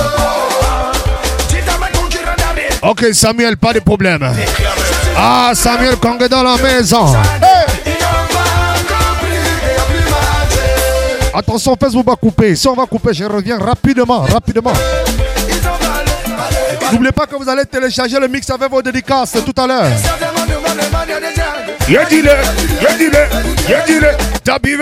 [2.82, 4.30] Ok, Samuel, pas de problème.
[5.16, 7.14] Ah, Samuel Kong est dans la maison.
[7.40, 7.94] Hey!
[11.32, 12.54] Attention, Facebook va couper.
[12.54, 14.74] Si on va couper, je reviens rapidement, rapidement.
[16.92, 19.86] N'oubliez pas que vous allez télécharger le mix avec vos dédicaces tout à l'heure.
[21.88, 22.30] Y'a dit-le,
[22.82, 24.08] y'a dit-le, y'a dit-le.
[24.44, 24.76] Tabi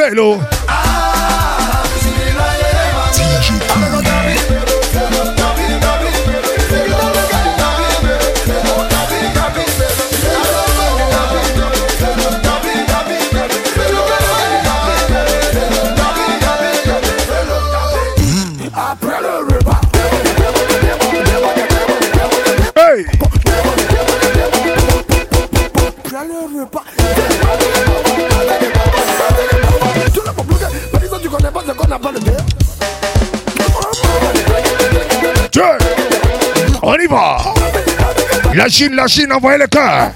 [37.11, 40.12] La Chine, la Chine, envoyez le cœur.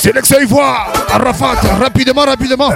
[0.00, 2.70] Sélection Ivoire, Arafat, rapidement, rapidement.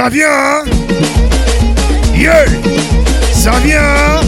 [0.00, 0.64] Ça vient, hein?
[2.16, 2.46] Yeah
[3.34, 4.20] Ça vient, hein?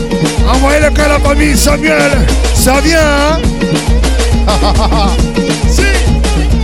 [0.47, 2.11] Envoyez le cas à la famille Samuel
[2.55, 3.41] Ça vient, hein?
[5.71, 5.81] Si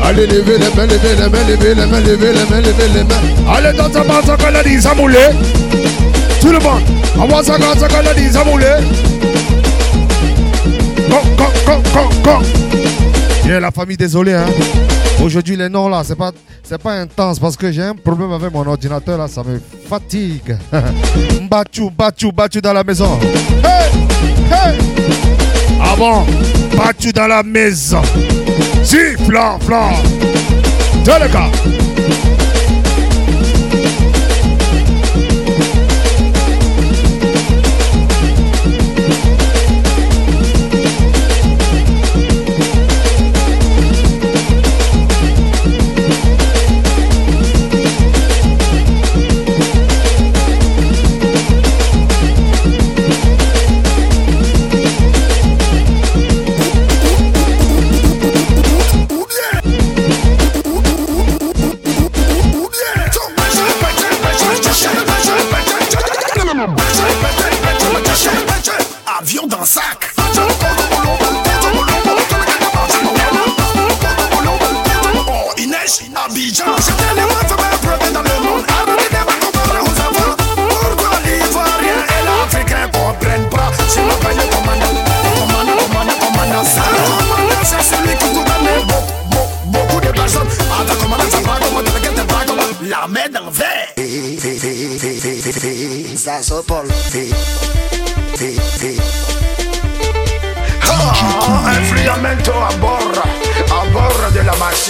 [0.04, 3.04] Allez, levez les mains, levez les mains, levez les mains, levez les mains, levez les
[3.04, 3.50] mains.
[3.50, 5.16] Allez, dans ta main, ça qu'on a dit, ça moulé.
[6.42, 6.82] Tout le monde,
[7.18, 8.66] envoie ça quand ça qu'on a dit, ça moulé.
[11.09, 12.42] Con, con, con, con, con.
[13.46, 14.44] Yeah, la famille, désolé, hein.
[15.23, 18.53] Aujourd'hui, les noms là, c'est pas, c'est pas intense parce que j'ai un problème avec
[18.53, 20.57] mon ordinateur là, ça me fatigue.
[21.51, 23.19] Battu, battu, battu dans la maison.
[23.64, 23.91] Hey,
[24.51, 24.79] hey.
[25.81, 28.03] Ah dans la maison.
[28.83, 28.97] Si,
[29.27, 29.91] flan, flan.
[31.05, 31.88] Dans le gars.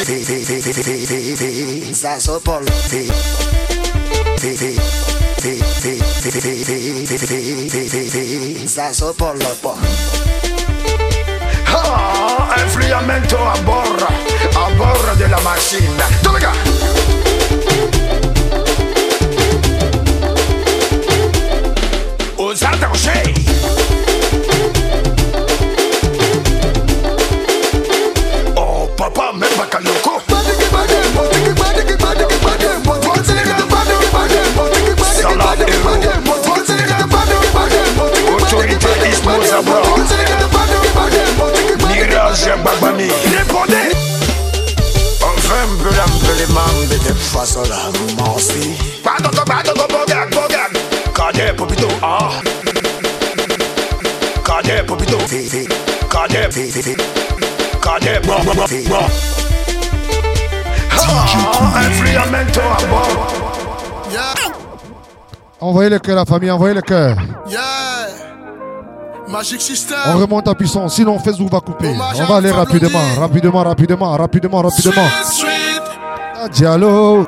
[0.05, 1.95] De la machine.
[1.95, 2.65] Zazopol.
[8.67, 9.39] Zazopol.
[11.67, 14.09] Ah, enfriamento a borra,
[14.55, 16.03] a borra de la machine.
[16.23, 16.39] Dove
[56.59, 59.07] Bro, bro, bro.
[60.91, 63.39] Ah, enfriamento a bord.
[65.61, 67.17] Envoyez le cœur, la famille, envoyez le cœur.
[67.49, 67.61] Yeah.
[69.29, 69.99] Magic System.
[70.07, 71.95] On remonte en puissance, sinon Facebook va couper.
[72.17, 75.09] On va aller rapidement, rapidement, rapidement, rapidement, rapidement.
[75.25, 75.83] Sweet,
[76.45, 76.51] sweet.
[76.55, 77.25] Diallo.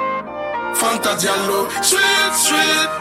[0.74, 1.68] Fanta Diallo.
[1.82, 2.99] Sweet, sweet.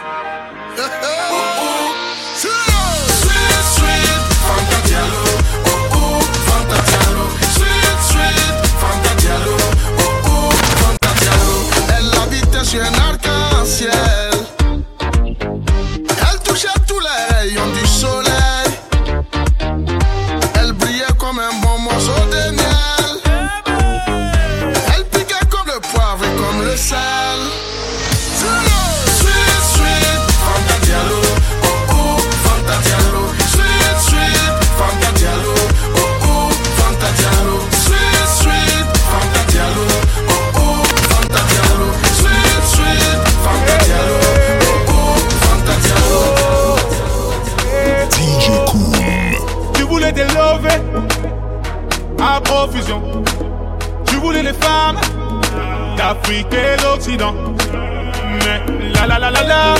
[55.99, 57.33] d'Afrique et d'Occident.
[57.73, 59.75] Mais la la la la la,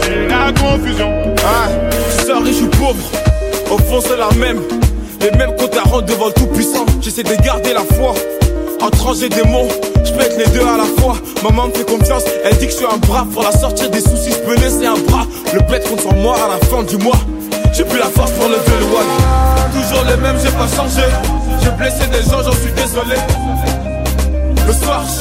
[0.00, 1.12] c'est la confusion.
[1.44, 1.68] Ah,
[2.26, 3.04] sorry, je suis pauvre.
[3.70, 4.62] Au fond, c'est la même.
[5.20, 6.86] Les mêmes comptes à rendre devant le Tout-Puissant.
[7.02, 8.14] J'essaie de garder la foi.
[8.80, 9.68] En trancher des mots,
[10.02, 11.16] je être les deux à la fois.
[11.42, 13.26] Maman me fait confiance, elle dit que je suis un bras.
[13.30, 15.26] Pour la sortir des soucis, je peux laisser un bras.
[15.52, 17.20] Le bête compte sur moi à la fin du mois.
[17.74, 19.12] J'ai plus la force pour lever le one.
[19.74, 21.06] Toujours les mêmes, j'ai pas changé.
[21.62, 23.16] J'ai blessé des gens, j'en suis désolé.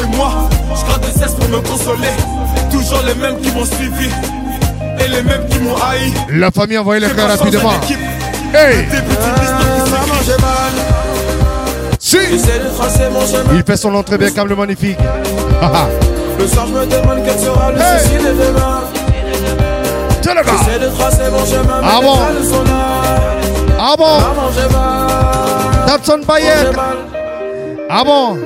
[0.04, 2.10] Chez moi, je gratte des cesses pour me consoler.
[2.70, 4.10] Toujours les mêmes qui m'ont suivi.
[4.99, 6.12] Et les mêmes qui m'ont haï.
[6.30, 7.72] La famille envoyez les changé rapidement.
[8.54, 8.86] Hey
[10.41, 10.74] mal.
[11.99, 13.54] Si J'essaie de tracer mon chemin.
[13.54, 14.97] Il fait son entrée Beckham le magnifique.
[15.62, 15.88] Haha.
[16.39, 17.99] Le soir, je me demande quel sera le Hey.
[17.99, 18.82] souci de demain.
[20.22, 22.91] Tiens le gars J'essaie de tracer mon chemin, mais Ah les bon balles sont là.
[23.80, 25.88] Ah bon Maman, j'ai mal.
[25.88, 26.76] Datsun J'ai Bayek.
[27.89, 28.38] Ah bon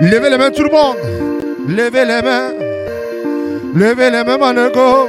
[0.00, 0.96] Levez les mains tout le monde.
[1.68, 2.52] Levez les mains.
[3.74, 5.08] Levez les mains Monaco.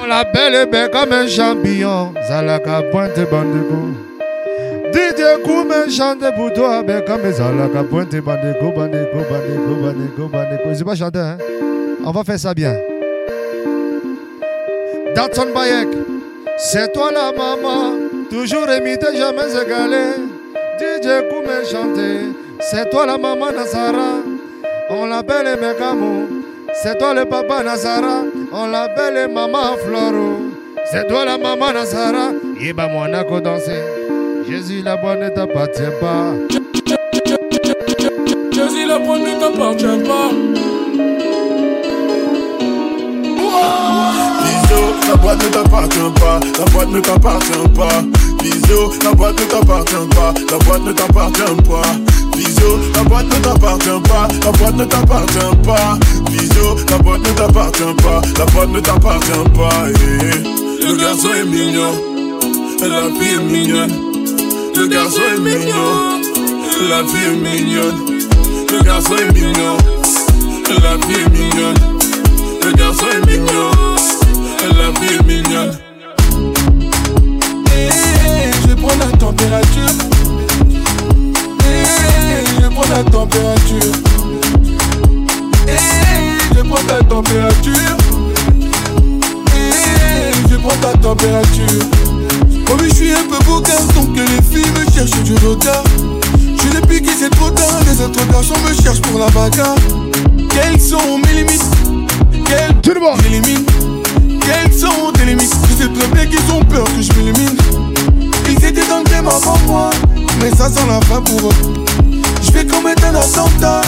[0.00, 3.94] On l'appelle et bien comme un champignon Zalaka pointe bandeko
[4.92, 10.74] DJ Koumen chante pour toi ben comme Zalaka pointe bandeko bandeko bandeko bandeko bandeko Je
[10.74, 11.38] sais pas chanter hein.
[12.04, 12.74] On va faire ça bien.
[15.14, 15.88] Datsun Bayek.
[16.56, 17.94] C'est toi la maman,
[18.30, 20.04] toujours imité, jamais égalé.
[20.78, 22.30] DJ Koumé chanté,
[22.60, 24.22] c'est toi la maman Nazara,
[24.90, 26.26] on l'appelle Mekamo.
[26.82, 30.38] C'est toi le papa Nazara, on l'appelle maman Floro.
[30.90, 33.82] C'est toi la maman Nazara, Yeba Monaco danser.
[34.48, 36.32] Jésus la bonne ne t'appartient pas.
[38.52, 40.30] Jésus, la bonne ne t'appartient pas.
[44.44, 48.02] Bisous, la boîte ne t'appartient pas, la boîte ne t'appartient pas.
[48.42, 52.23] Bisous, la boîte ne t'appartient pas, la boîte ne t'appartient pas.
[52.36, 55.98] Bisous, la boîte ne t'appartient pas, la boîte ne t'appartient pas.
[56.30, 59.88] Bisous, la boîte ne t'appartient pas, la boîte ne t'appartient pas.
[59.88, 60.86] eh, eh.
[60.86, 61.92] Le garçon est mignon,
[62.80, 63.92] la fille est mignonne.
[64.76, 66.20] Le garçon est mignon,
[66.88, 68.14] la fille est mignonne.
[68.70, 69.76] Le garçon est mignon,
[70.68, 71.74] la fille est mignonne.
[72.64, 73.70] Le garçon est mignon,
[74.62, 75.78] la fille est mignonne.
[77.76, 80.13] Eh, je vais la température.
[82.84, 83.92] Prendre la température.
[86.54, 87.96] Je prendre la température.
[90.50, 91.64] Je prendre ta température.
[92.68, 95.82] Oh oui, je suis un peu beau garçon que les filles me cherchent du retard.
[96.62, 97.80] Je l'ai piqué, c'est trop tard.
[97.86, 99.76] Les autres garçons me cherchent pour la bagarre.
[100.50, 101.64] Quelles sont mes limites?
[102.44, 103.64] Quelles Tout le monde j'élimine
[104.40, 105.54] Quelles sont tes limites?
[105.70, 107.56] Je sais très bien qu'ils ont peur que je m'élimine
[108.46, 109.90] Ils étaient dans le game avant moi
[110.40, 111.84] Mais ça sent la fin pour eux
[112.54, 113.80] Je vais commettre un attentat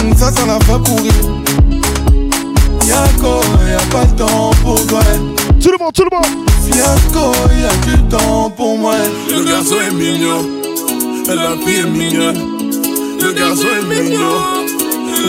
[0.00, 1.42] Hum, Ça sent la pour eux
[2.86, 5.00] Yako, y'a pas de temps pour toi.
[5.60, 6.48] Tout le monde, tout le monde.
[6.64, 8.94] Fiasco, y'a du temps pour moi.
[9.28, 10.48] Le garçon est mignon,
[11.28, 12.38] la fille est mignonne.
[13.20, 14.34] Le garçon est mignon,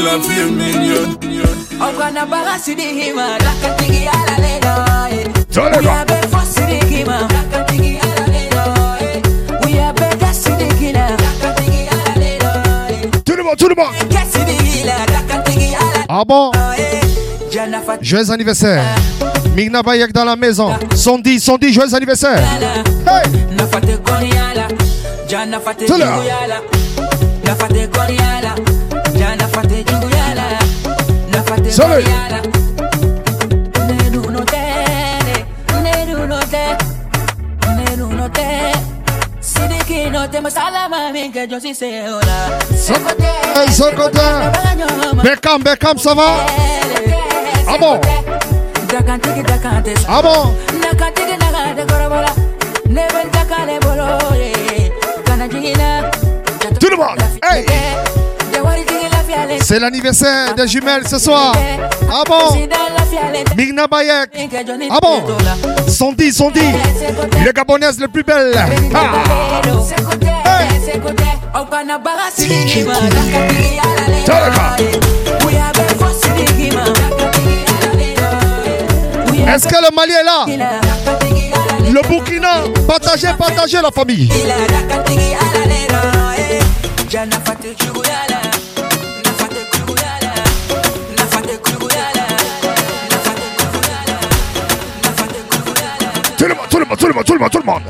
[0.04, 1.18] la fille est mignonne.
[5.56, 5.90] We ba.
[5.90, 6.44] are big for
[13.76, 13.82] tout
[16.10, 16.52] Ah bon?
[18.02, 18.84] Joyeux anniversaire.
[19.56, 20.74] Migna Bayek dans la maison.
[20.96, 22.42] Sondi, Sondi, joyeux anniversaire.
[23.08, 23.30] Hey!
[23.56, 24.00] Na fate
[40.90, 44.22] Mami que yo sí Hey, Sokote
[45.22, 46.46] Beckham, Beckham, ça va?
[47.68, 48.00] Ah bon
[50.08, 50.56] Ah bon
[56.80, 57.20] Tout le monde.
[57.50, 57.66] Hey.
[59.62, 61.54] C'est l'anniversaire des jumelles ce soir.
[62.12, 62.56] Ah bon
[63.58, 64.30] Migna Bayek.
[64.90, 65.24] Ah bon
[65.88, 66.60] Sondi, Sondi
[67.46, 68.54] Les Gabonaises les plus belles
[68.94, 69.62] Ah.
[79.48, 80.46] Est-ce que le Mali est là?
[81.92, 84.30] Le Burkina Partagez, partagez la famille
[96.98, 97.82] tout le monde, tout le monde, tout le monde,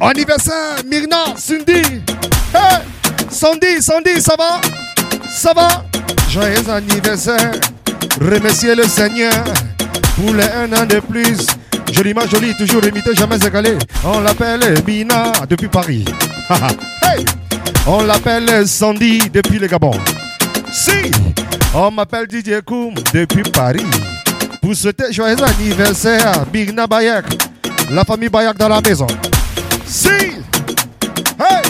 [0.00, 2.02] Anniversaire, Myrna, Cindy
[2.54, 2.82] Hey
[3.30, 4.60] Sandy, Sandy, ça va?
[5.28, 5.84] Ça va?
[6.28, 7.52] Joyeux anniversaire
[8.20, 9.32] Remerciez le Seigneur
[10.16, 11.46] Pour les un an de plus.
[11.92, 13.76] Jolie ma jolie, toujours imité, jamais égalé.
[14.04, 16.04] On l'appelle Mina depuis Paris.
[17.86, 19.92] On l'appelle Sandy depuis le Gabon.
[20.72, 21.10] Si!
[21.74, 23.84] On m'appelle DJ Koum depuis Paris.
[24.62, 27.24] Pour souhaiter joyeux anniversaire à Birna Bayak.
[27.90, 29.08] La famille Bayak dans la maison.
[29.84, 30.08] Si!
[31.36, 31.62] Hey!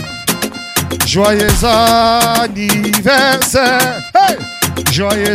[1.06, 1.48] Joyeux
[2.42, 4.02] anniversaire!
[4.14, 4.36] Hey!
[4.92, 5.32] Joyeux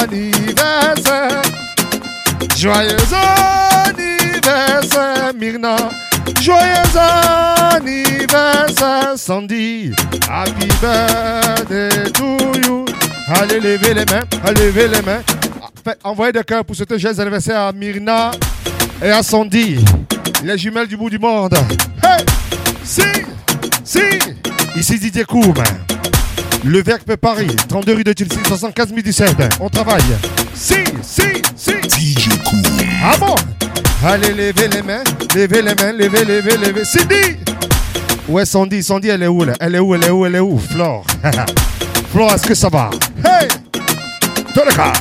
[0.00, 1.42] anniversaire!
[2.56, 2.96] Joyeux
[3.84, 5.76] anniversaire, Myrna!
[6.40, 6.96] Joyeux
[7.74, 9.90] anniversaire, Sandy!
[10.28, 12.84] Happy birthday to you!
[13.26, 15.22] Allez, levez les mains, allez, levez les mains.
[16.04, 18.30] Envoyez des cœurs pour ce joyeux anniversaire à Myrna
[19.02, 19.84] et à Sandy,
[20.44, 21.54] les jumelles du bout du monde.
[22.02, 22.24] Hey!
[22.84, 23.02] Si!
[23.84, 24.00] Si!
[24.76, 25.54] Ici Didier Koum.
[26.64, 29.36] Le Verbe Paris, 32 rue de Chelsea, 75 017.
[29.60, 30.02] On travaille.
[30.54, 31.22] Si, si,
[31.56, 31.72] si.
[31.88, 32.62] DJ Koum.
[33.02, 33.34] Ah bon?
[34.04, 35.02] Allez, levez les mains,
[35.34, 36.84] levez les mains, levez, levez, levez.
[36.84, 37.38] Cindy!
[38.28, 38.82] Où est Sandy?
[38.82, 39.54] Sandy, elle est où là?
[39.60, 39.94] Elle est où?
[39.94, 40.26] Elle est où?
[40.26, 40.58] Elle est où?
[40.58, 41.04] Flore.
[42.12, 42.90] Flore, est-ce que ça va?
[43.24, 43.48] Hey!
[44.54, 44.92] Tout le cas.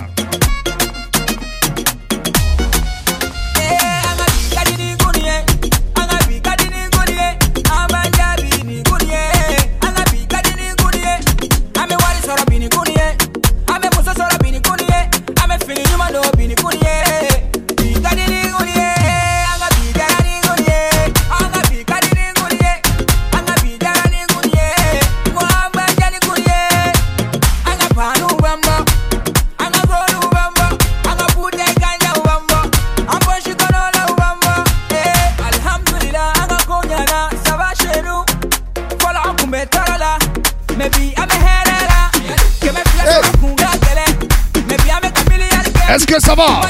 [45.90, 46.62] Est-ce que ça va?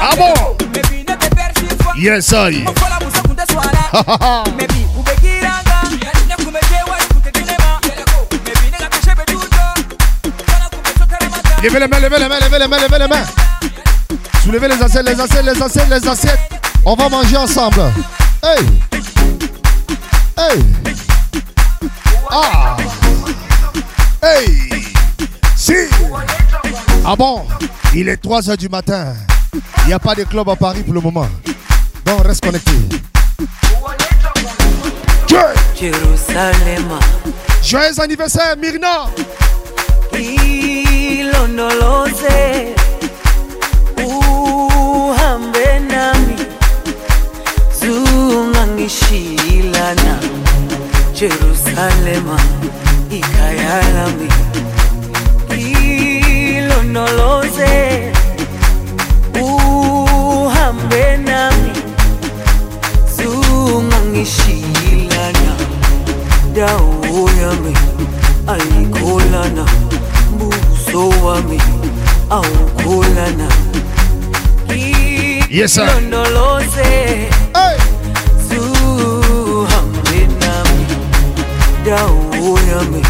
[0.00, 0.32] Ah bon?
[1.94, 2.64] Yes, I.
[11.62, 13.26] Levez les mains, levez les mains, levez les mains, levez les mains.
[14.42, 16.40] Soulevez les assiettes, les assiettes, les assiettes, les assiettes.
[16.86, 17.92] On va manger ensemble.
[18.42, 18.64] Hey!
[20.38, 20.64] Hey!
[22.30, 22.76] Ah!
[24.22, 24.84] Hey!
[25.56, 25.74] Si!
[27.04, 27.44] Ah bon?
[27.94, 29.14] Il est 3 h du matin.
[29.54, 31.26] Il n'y a pas de club à Paris pour le moment.
[32.04, 32.72] Donc reste connecté.
[35.78, 36.88] Jerusalem.
[37.62, 39.06] Joyeux anniversaire, Myrna!
[41.48, 42.74] ilondoloze
[43.96, 46.36] uhambe nami
[47.80, 50.18] zungangishilana
[51.14, 52.38] jerusalema
[53.10, 53.82] ikhaya
[56.98, 58.12] ilondoloze
[59.42, 61.72] uhambe nami
[63.16, 65.52] zungangishilana
[66.54, 67.74] dawo yami
[68.46, 69.64] ayikholana
[70.38, 71.60] buso wami
[72.30, 73.48] awukholana
[75.50, 75.84] Yes, sir.
[75.84, 77.28] ilondoloze
[78.48, 80.84] zuhambe nami
[81.86, 83.02] dawo yami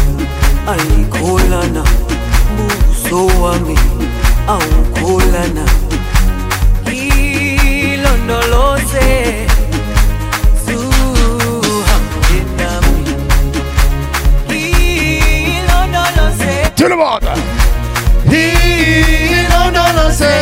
[0.71, 1.83] ayikholana
[2.57, 3.75] buso wami
[4.47, 5.65] awukholana
[7.85, 9.07] ilondoloze
[10.65, 13.03] zuhambe nami
[15.49, 17.29] ilondoloze Tout le monde!
[19.39, 20.33] Ilondoloze.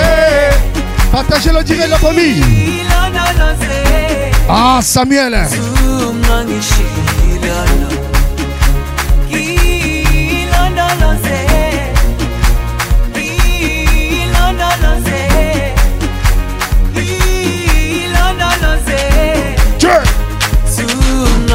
[1.11, 2.39] Partagez le direct, la famille.
[2.39, 3.75] ilondoloze
[4.49, 5.47] Ah, Samuel.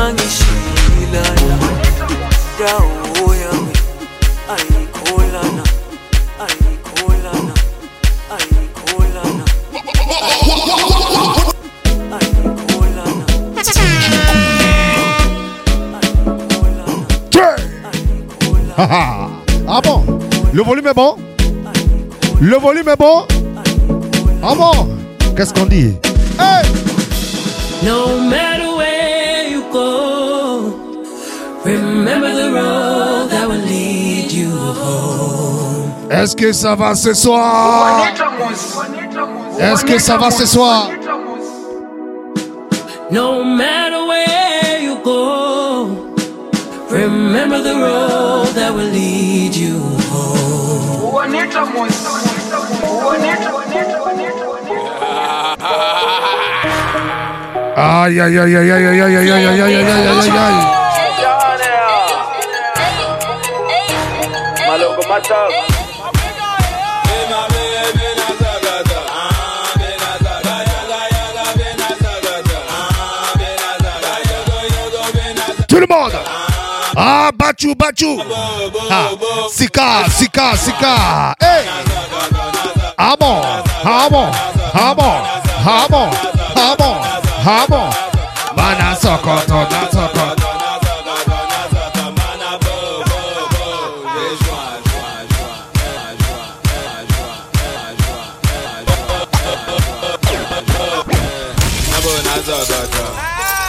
[0.03, 1.59] Zungangishilana
[2.59, 3.73] dawo yami
[4.55, 5.63] ayikholana
[6.45, 7.55] ayikholana
[8.35, 9.45] ayikholana
[19.69, 20.05] ah bon?
[20.53, 21.17] Le volume est bon?
[22.41, 23.27] Le volume est bon?
[24.43, 24.89] Ah bon?
[25.37, 25.97] Qu'est-ce qu'on dit?
[26.39, 26.65] Hey!
[27.85, 28.72] No matter
[36.13, 38.07] Est-ce que ça va ce soir
[39.59, 40.91] Est-ce que ça va ce soir
[43.11, 46.15] No matter where you go,
[46.91, 49.79] remember the road that will lead you
[50.11, 50.53] home.
[57.75, 58.21] Aïe
[76.97, 78.21] Ah, bachu, bachu.
[78.91, 79.11] Ah,
[79.51, 81.35] sika, sika, sika.
[81.41, 81.65] Hey.
[82.99, 83.43] Hamon,
[83.83, 84.33] hamon,
[84.73, 85.25] hamon,
[85.65, 86.11] hamon,
[86.55, 87.03] hamon,
[87.45, 87.93] hamon.
[88.57, 90.43] Mana sokoto, na sokoto.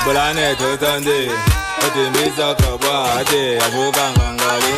[0.06, 1.53] Bolane to Sunday
[1.86, 4.74] otimisa kabwate avukangangali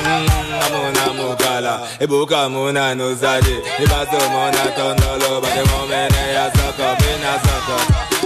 [0.59, 7.77] namunamukala mm, ibukamuna nuzadi ibasomona tondolo batemomene yasaka minasaka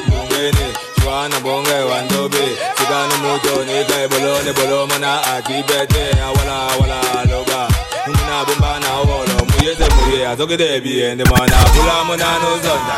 [0.07, 0.67] mungeni
[1.03, 2.43] shwana bonge wandobe
[2.77, 6.15] sikani muto nikai bolone bolomona akibete
[8.07, 12.95] muna wolo muyeze muye azogede biende mana bulamuna nuzonda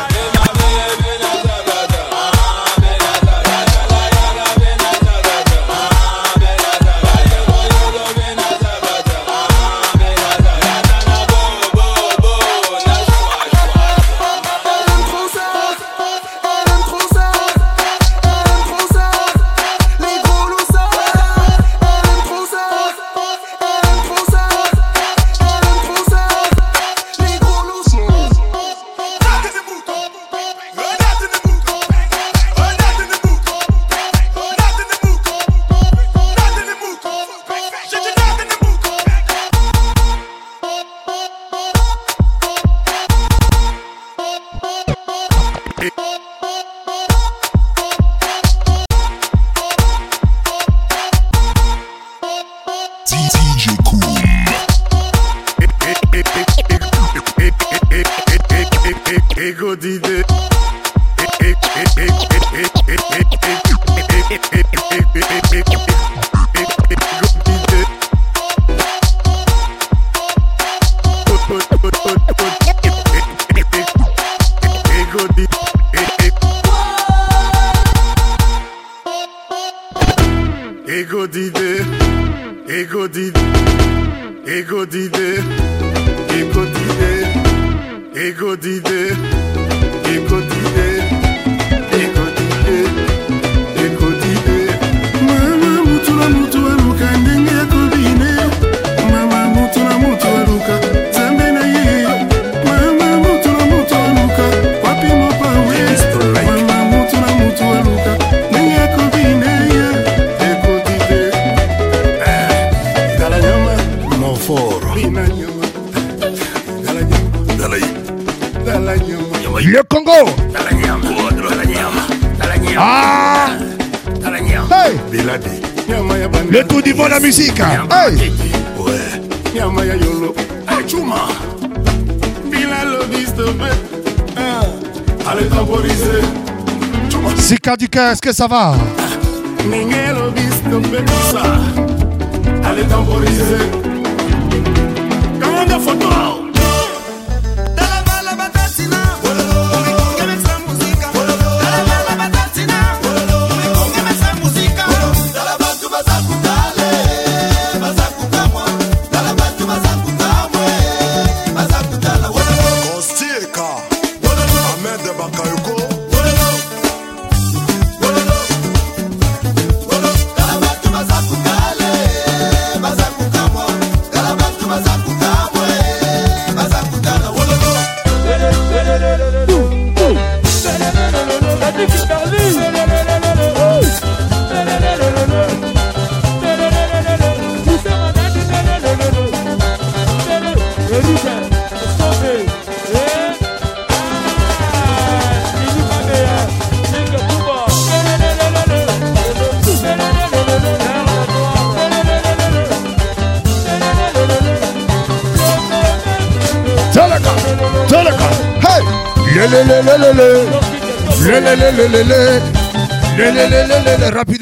[137.82, 138.76] du 15, que ça va?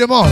[0.01, 0.30] demon.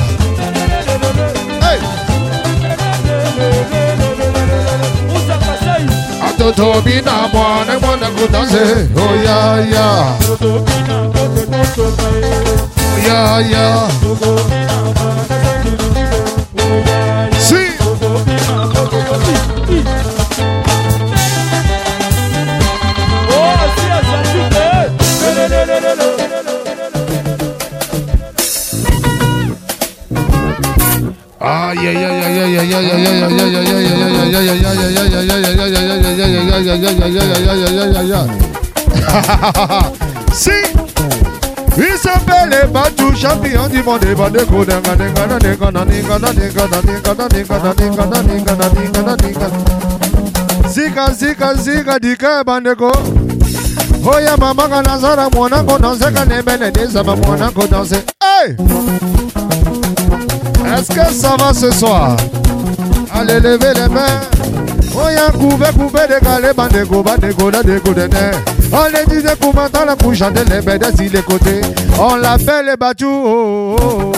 [43.88, 44.40] mo de ba de
[50.68, 52.92] Zika zika zika dika bandeko
[54.04, 58.56] Oya mama kana zara mwana ko danse kana bene de sama mwana ko danse Hey
[60.76, 62.16] Est-ce que ça va ce soir
[63.14, 64.20] Allez lever les mains
[64.94, 68.08] Oya coupe coupe de gale bandeko bandeko da de ko de
[68.70, 71.60] On les disait comment dans la couche, chanter les bêtes sur les côtés.
[71.98, 73.08] On l'appelle les battus.
[73.10, 74.12] Oh, oh, oh.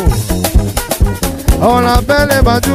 [1.63, 2.73] On l'appelle les battus.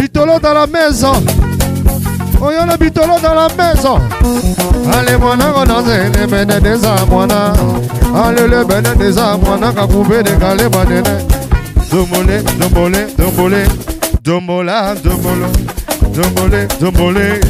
[0.00, 1.12] Bitolo dans la maison.
[2.40, 3.98] Oh, y'a le bitolo dans la maison.
[4.92, 7.52] Allez, moi, on danse les bêtes des amouana.
[8.14, 11.04] Allez, le bêtes des amouana, qu'a coupé des calés, banane.
[11.90, 13.64] Dombolé, dombolé, dombolé.
[14.24, 15.48] Dombola, dombolo,
[16.14, 17.40] dombolé, dombolé,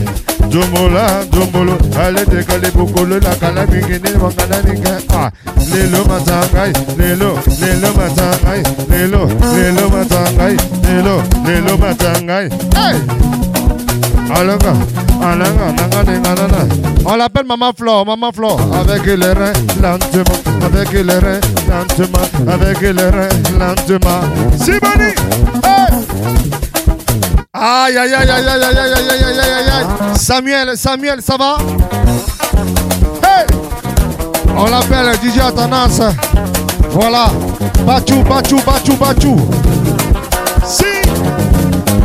[0.51, 1.79] dombola, dombolo.
[1.97, 4.99] Allez, décalez beaucoup le la calamigine, mangana nika.
[5.15, 5.31] Ah,
[5.73, 12.49] lelo matangai, lelo, lelo matangai, lelo, lelo matangai, lelo, lelo matangai.
[12.75, 12.99] Hey!
[14.35, 14.75] Alanga,
[15.23, 16.75] alanga, nanga, nanga.
[17.05, 18.61] On l'appelle Maman Flore, Maman Flore.
[18.75, 20.41] Avec les reins, lentement.
[20.65, 22.53] Avec les reins, lentement.
[22.53, 23.29] Avec les reins,
[23.61, 24.23] lentement.
[24.59, 25.15] Simoni!
[25.63, 25.85] Hey!
[27.57, 30.19] Aïe, aïe, aïe, aïe, aïe, aïe, aïe, aïe, aïe, aïe, aïe.
[30.19, 31.59] Samuel, Samuel, ça va?
[33.23, 33.47] Hey!
[34.57, 36.01] On l'appelle DJ Atanas.
[36.91, 37.27] Voilà.
[37.87, 39.37] Bachou, Bachou, Bachou, Bachou.
[40.67, 40.85] Si!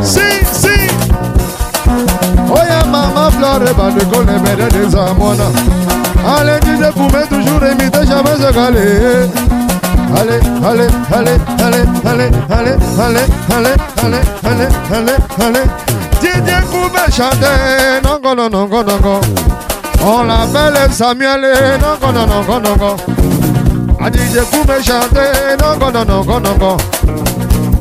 [0.04, 0.88] Si, si!
[2.48, 5.50] Oya mama flore bande con les bêtes des amona.
[6.28, 9.49] Allez, DJ Poumé, toujours imité, jamais se caler.
[10.16, 13.26] Allez, allez, allez, allez, allez, allez, allez,
[13.56, 15.66] allez, allez, allez, allez, allez.
[16.20, 19.20] DJ Poumé chanter, non, non, non, non, non, non.
[20.02, 22.96] On l'appelle Samuel, non, non, non, non, non, non.
[24.00, 26.76] A DJ Poumé chanter, non, non, non, non, non, non.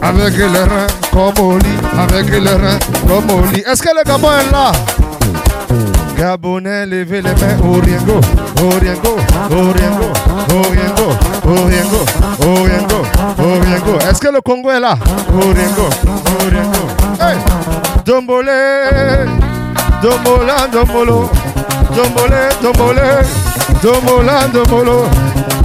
[0.02, 3.64] Avec le rein comme au lit, avec le rein comme au lit.
[3.68, 4.72] Est-ce que le Gabon est là?
[6.20, 8.20] Gabonais, levez les mains au Riengo,
[8.62, 9.16] au Riengo,
[9.52, 10.10] au Riengo,
[10.50, 11.10] au Riengo,
[11.46, 12.02] au Riengo,
[12.42, 13.02] au Riengo,
[13.40, 14.00] au Riengo.
[14.02, 14.98] Est-ce que le Congo est là?
[15.34, 15.90] Au Riengo.
[17.22, 17.38] Hey!
[18.06, 18.52] Dombolé,
[20.02, 21.30] dombola, dombolo,
[21.96, 23.10] dombolé, dombolé,
[23.82, 25.06] dombola, dombolo,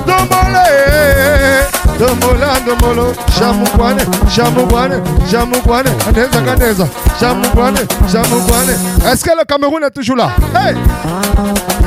[0.06, 1.63] dombolé.
[1.98, 4.04] Dombola, dombolo, chamugwane,
[4.34, 4.96] chamugwane,
[5.30, 6.88] chamugwane, aneza, kaneza,
[7.20, 7.80] chamugwane,
[8.10, 8.74] chamugwane.
[9.06, 10.30] Est-ce que le Cameroun est toujours là?
[10.54, 10.74] Hey!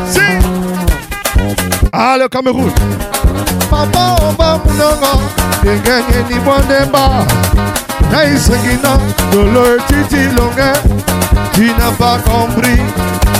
[0.10, 0.22] Si!
[1.92, 2.72] Ah, le Cameroun.
[3.70, 5.14] Papa, oba, munonga,
[5.64, 7.26] dengenye ni mwandemba.
[8.12, 8.98] Naïsengina,
[9.32, 10.72] dolo titi longue.
[11.54, 12.80] Tu n'as pas compris,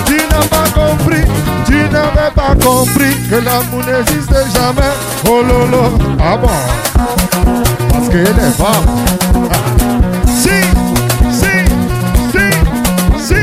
[0.04, 1.22] tu n'as pas compris,
[1.66, 4.92] tu n'avais pas compris que l'amour n'existe jamais.
[5.28, 5.82] Oh lolo,
[6.20, 6.48] ah bon,
[7.90, 8.88] parce que les femmes.
[10.38, 10.58] Si,
[11.32, 11.54] si,
[12.32, 12.46] si,
[13.18, 13.42] si,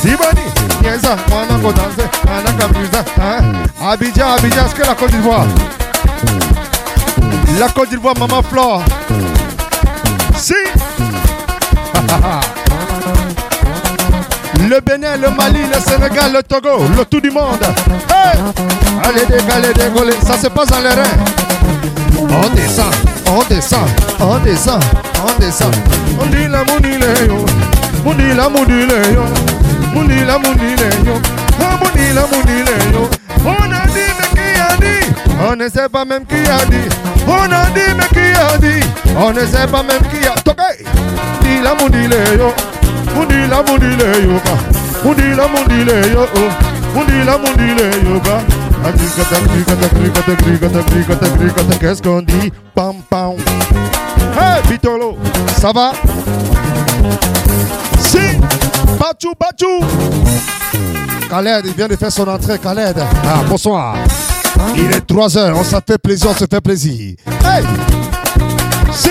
[0.00, 0.46] si, Bani,
[0.82, 3.42] Niesa, mwana ko danse, mwana kabriza, hein?
[3.80, 5.46] Abidjan, Abidjan, est-ce que la Côte d'Ivoire?
[7.60, 8.82] La Côte d'Ivoire, Maman Flore.
[10.36, 10.54] Si!
[14.68, 17.58] Le Bénin, le Mali, le Sénégal, le Togo, le tout du monde.
[18.10, 18.38] Hey!
[19.02, 21.16] Allez, dégaler, décoller, ça se passe dans les reins.
[22.18, 22.92] On descend,
[23.28, 23.88] on descend,
[24.20, 24.82] on descend,
[25.24, 25.74] on descend.
[26.20, 27.46] On dit la mounile yo,
[28.04, 28.50] mouni la yo,
[29.94, 31.14] mouni la yo,
[31.62, 32.22] ah mouni la.
[33.46, 35.06] On a dit mais qui a dit?
[35.48, 36.88] On ne sait pas même qui a dit.
[37.26, 38.86] On a dit mais qui a dit?
[39.16, 40.32] On ne sait pas même qui a.
[40.42, 40.84] Toqué,
[41.40, 42.77] dit la.
[43.16, 44.54] Mundila mundile yoga.
[45.04, 46.26] Mundila mundile yo
[46.94, 48.40] Mundila mundile yoga.
[48.84, 52.52] Agricata, agricata, agricata, agricata, agricata, agricata Qu'est-ce qu'on dit?
[52.74, 53.34] Pam pam.
[54.38, 55.16] Hey Bitolo
[55.60, 55.92] Ça va?
[57.98, 58.18] Si
[58.98, 59.84] Bachou Bachou.
[61.28, 62.96] Khaled, il vient de faire son entrée Khaled.
[63.24, 63.96] Ah bonsoir.
[64.76, 67.16] Il est 3 heures, on s'en fait plaisir, on se fait plaisir.
[67.44, 67.64] Hey
[68.92, 69.10] Si.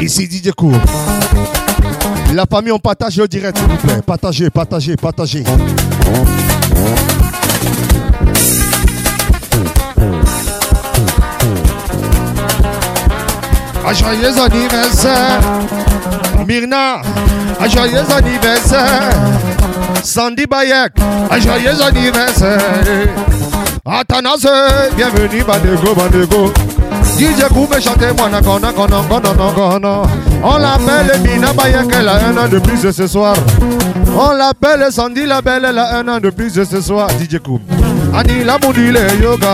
[0.00, 0.74] Ici DJ Cool.
[2.34, 4.00] La famille, on partage au direct, s'il vous plaît.
[4.06, 5.44] Partagez, partagez, partagez.
[13.86, 15.40] Un joyeux anniversaire,
[16.46, 17.00] Myrna.
[17.60, 19.10] Un joyeux anniversaire,
[20.04, 20.92] Sandy Bayek.
[21.30, 22.60] Un joyeux anniversaire.
[23.86, 24.46] Athanase,
[24.94, 26.52] bienvenue, Bandego, Bandego.
[27.18, 30.02] DJ Koumé chantez moi nakona kona kona kona
[30.44, 33.34] On l'appelle Mina Bayek, elle a un an de plus ce soir.
[34.16, 37.08] On l'appelle Sandy la belle, elle a un an de plus ce soir.
[37.20, 37.60] DJ Koum.
[38.14, 39.46] Annie la module yoga.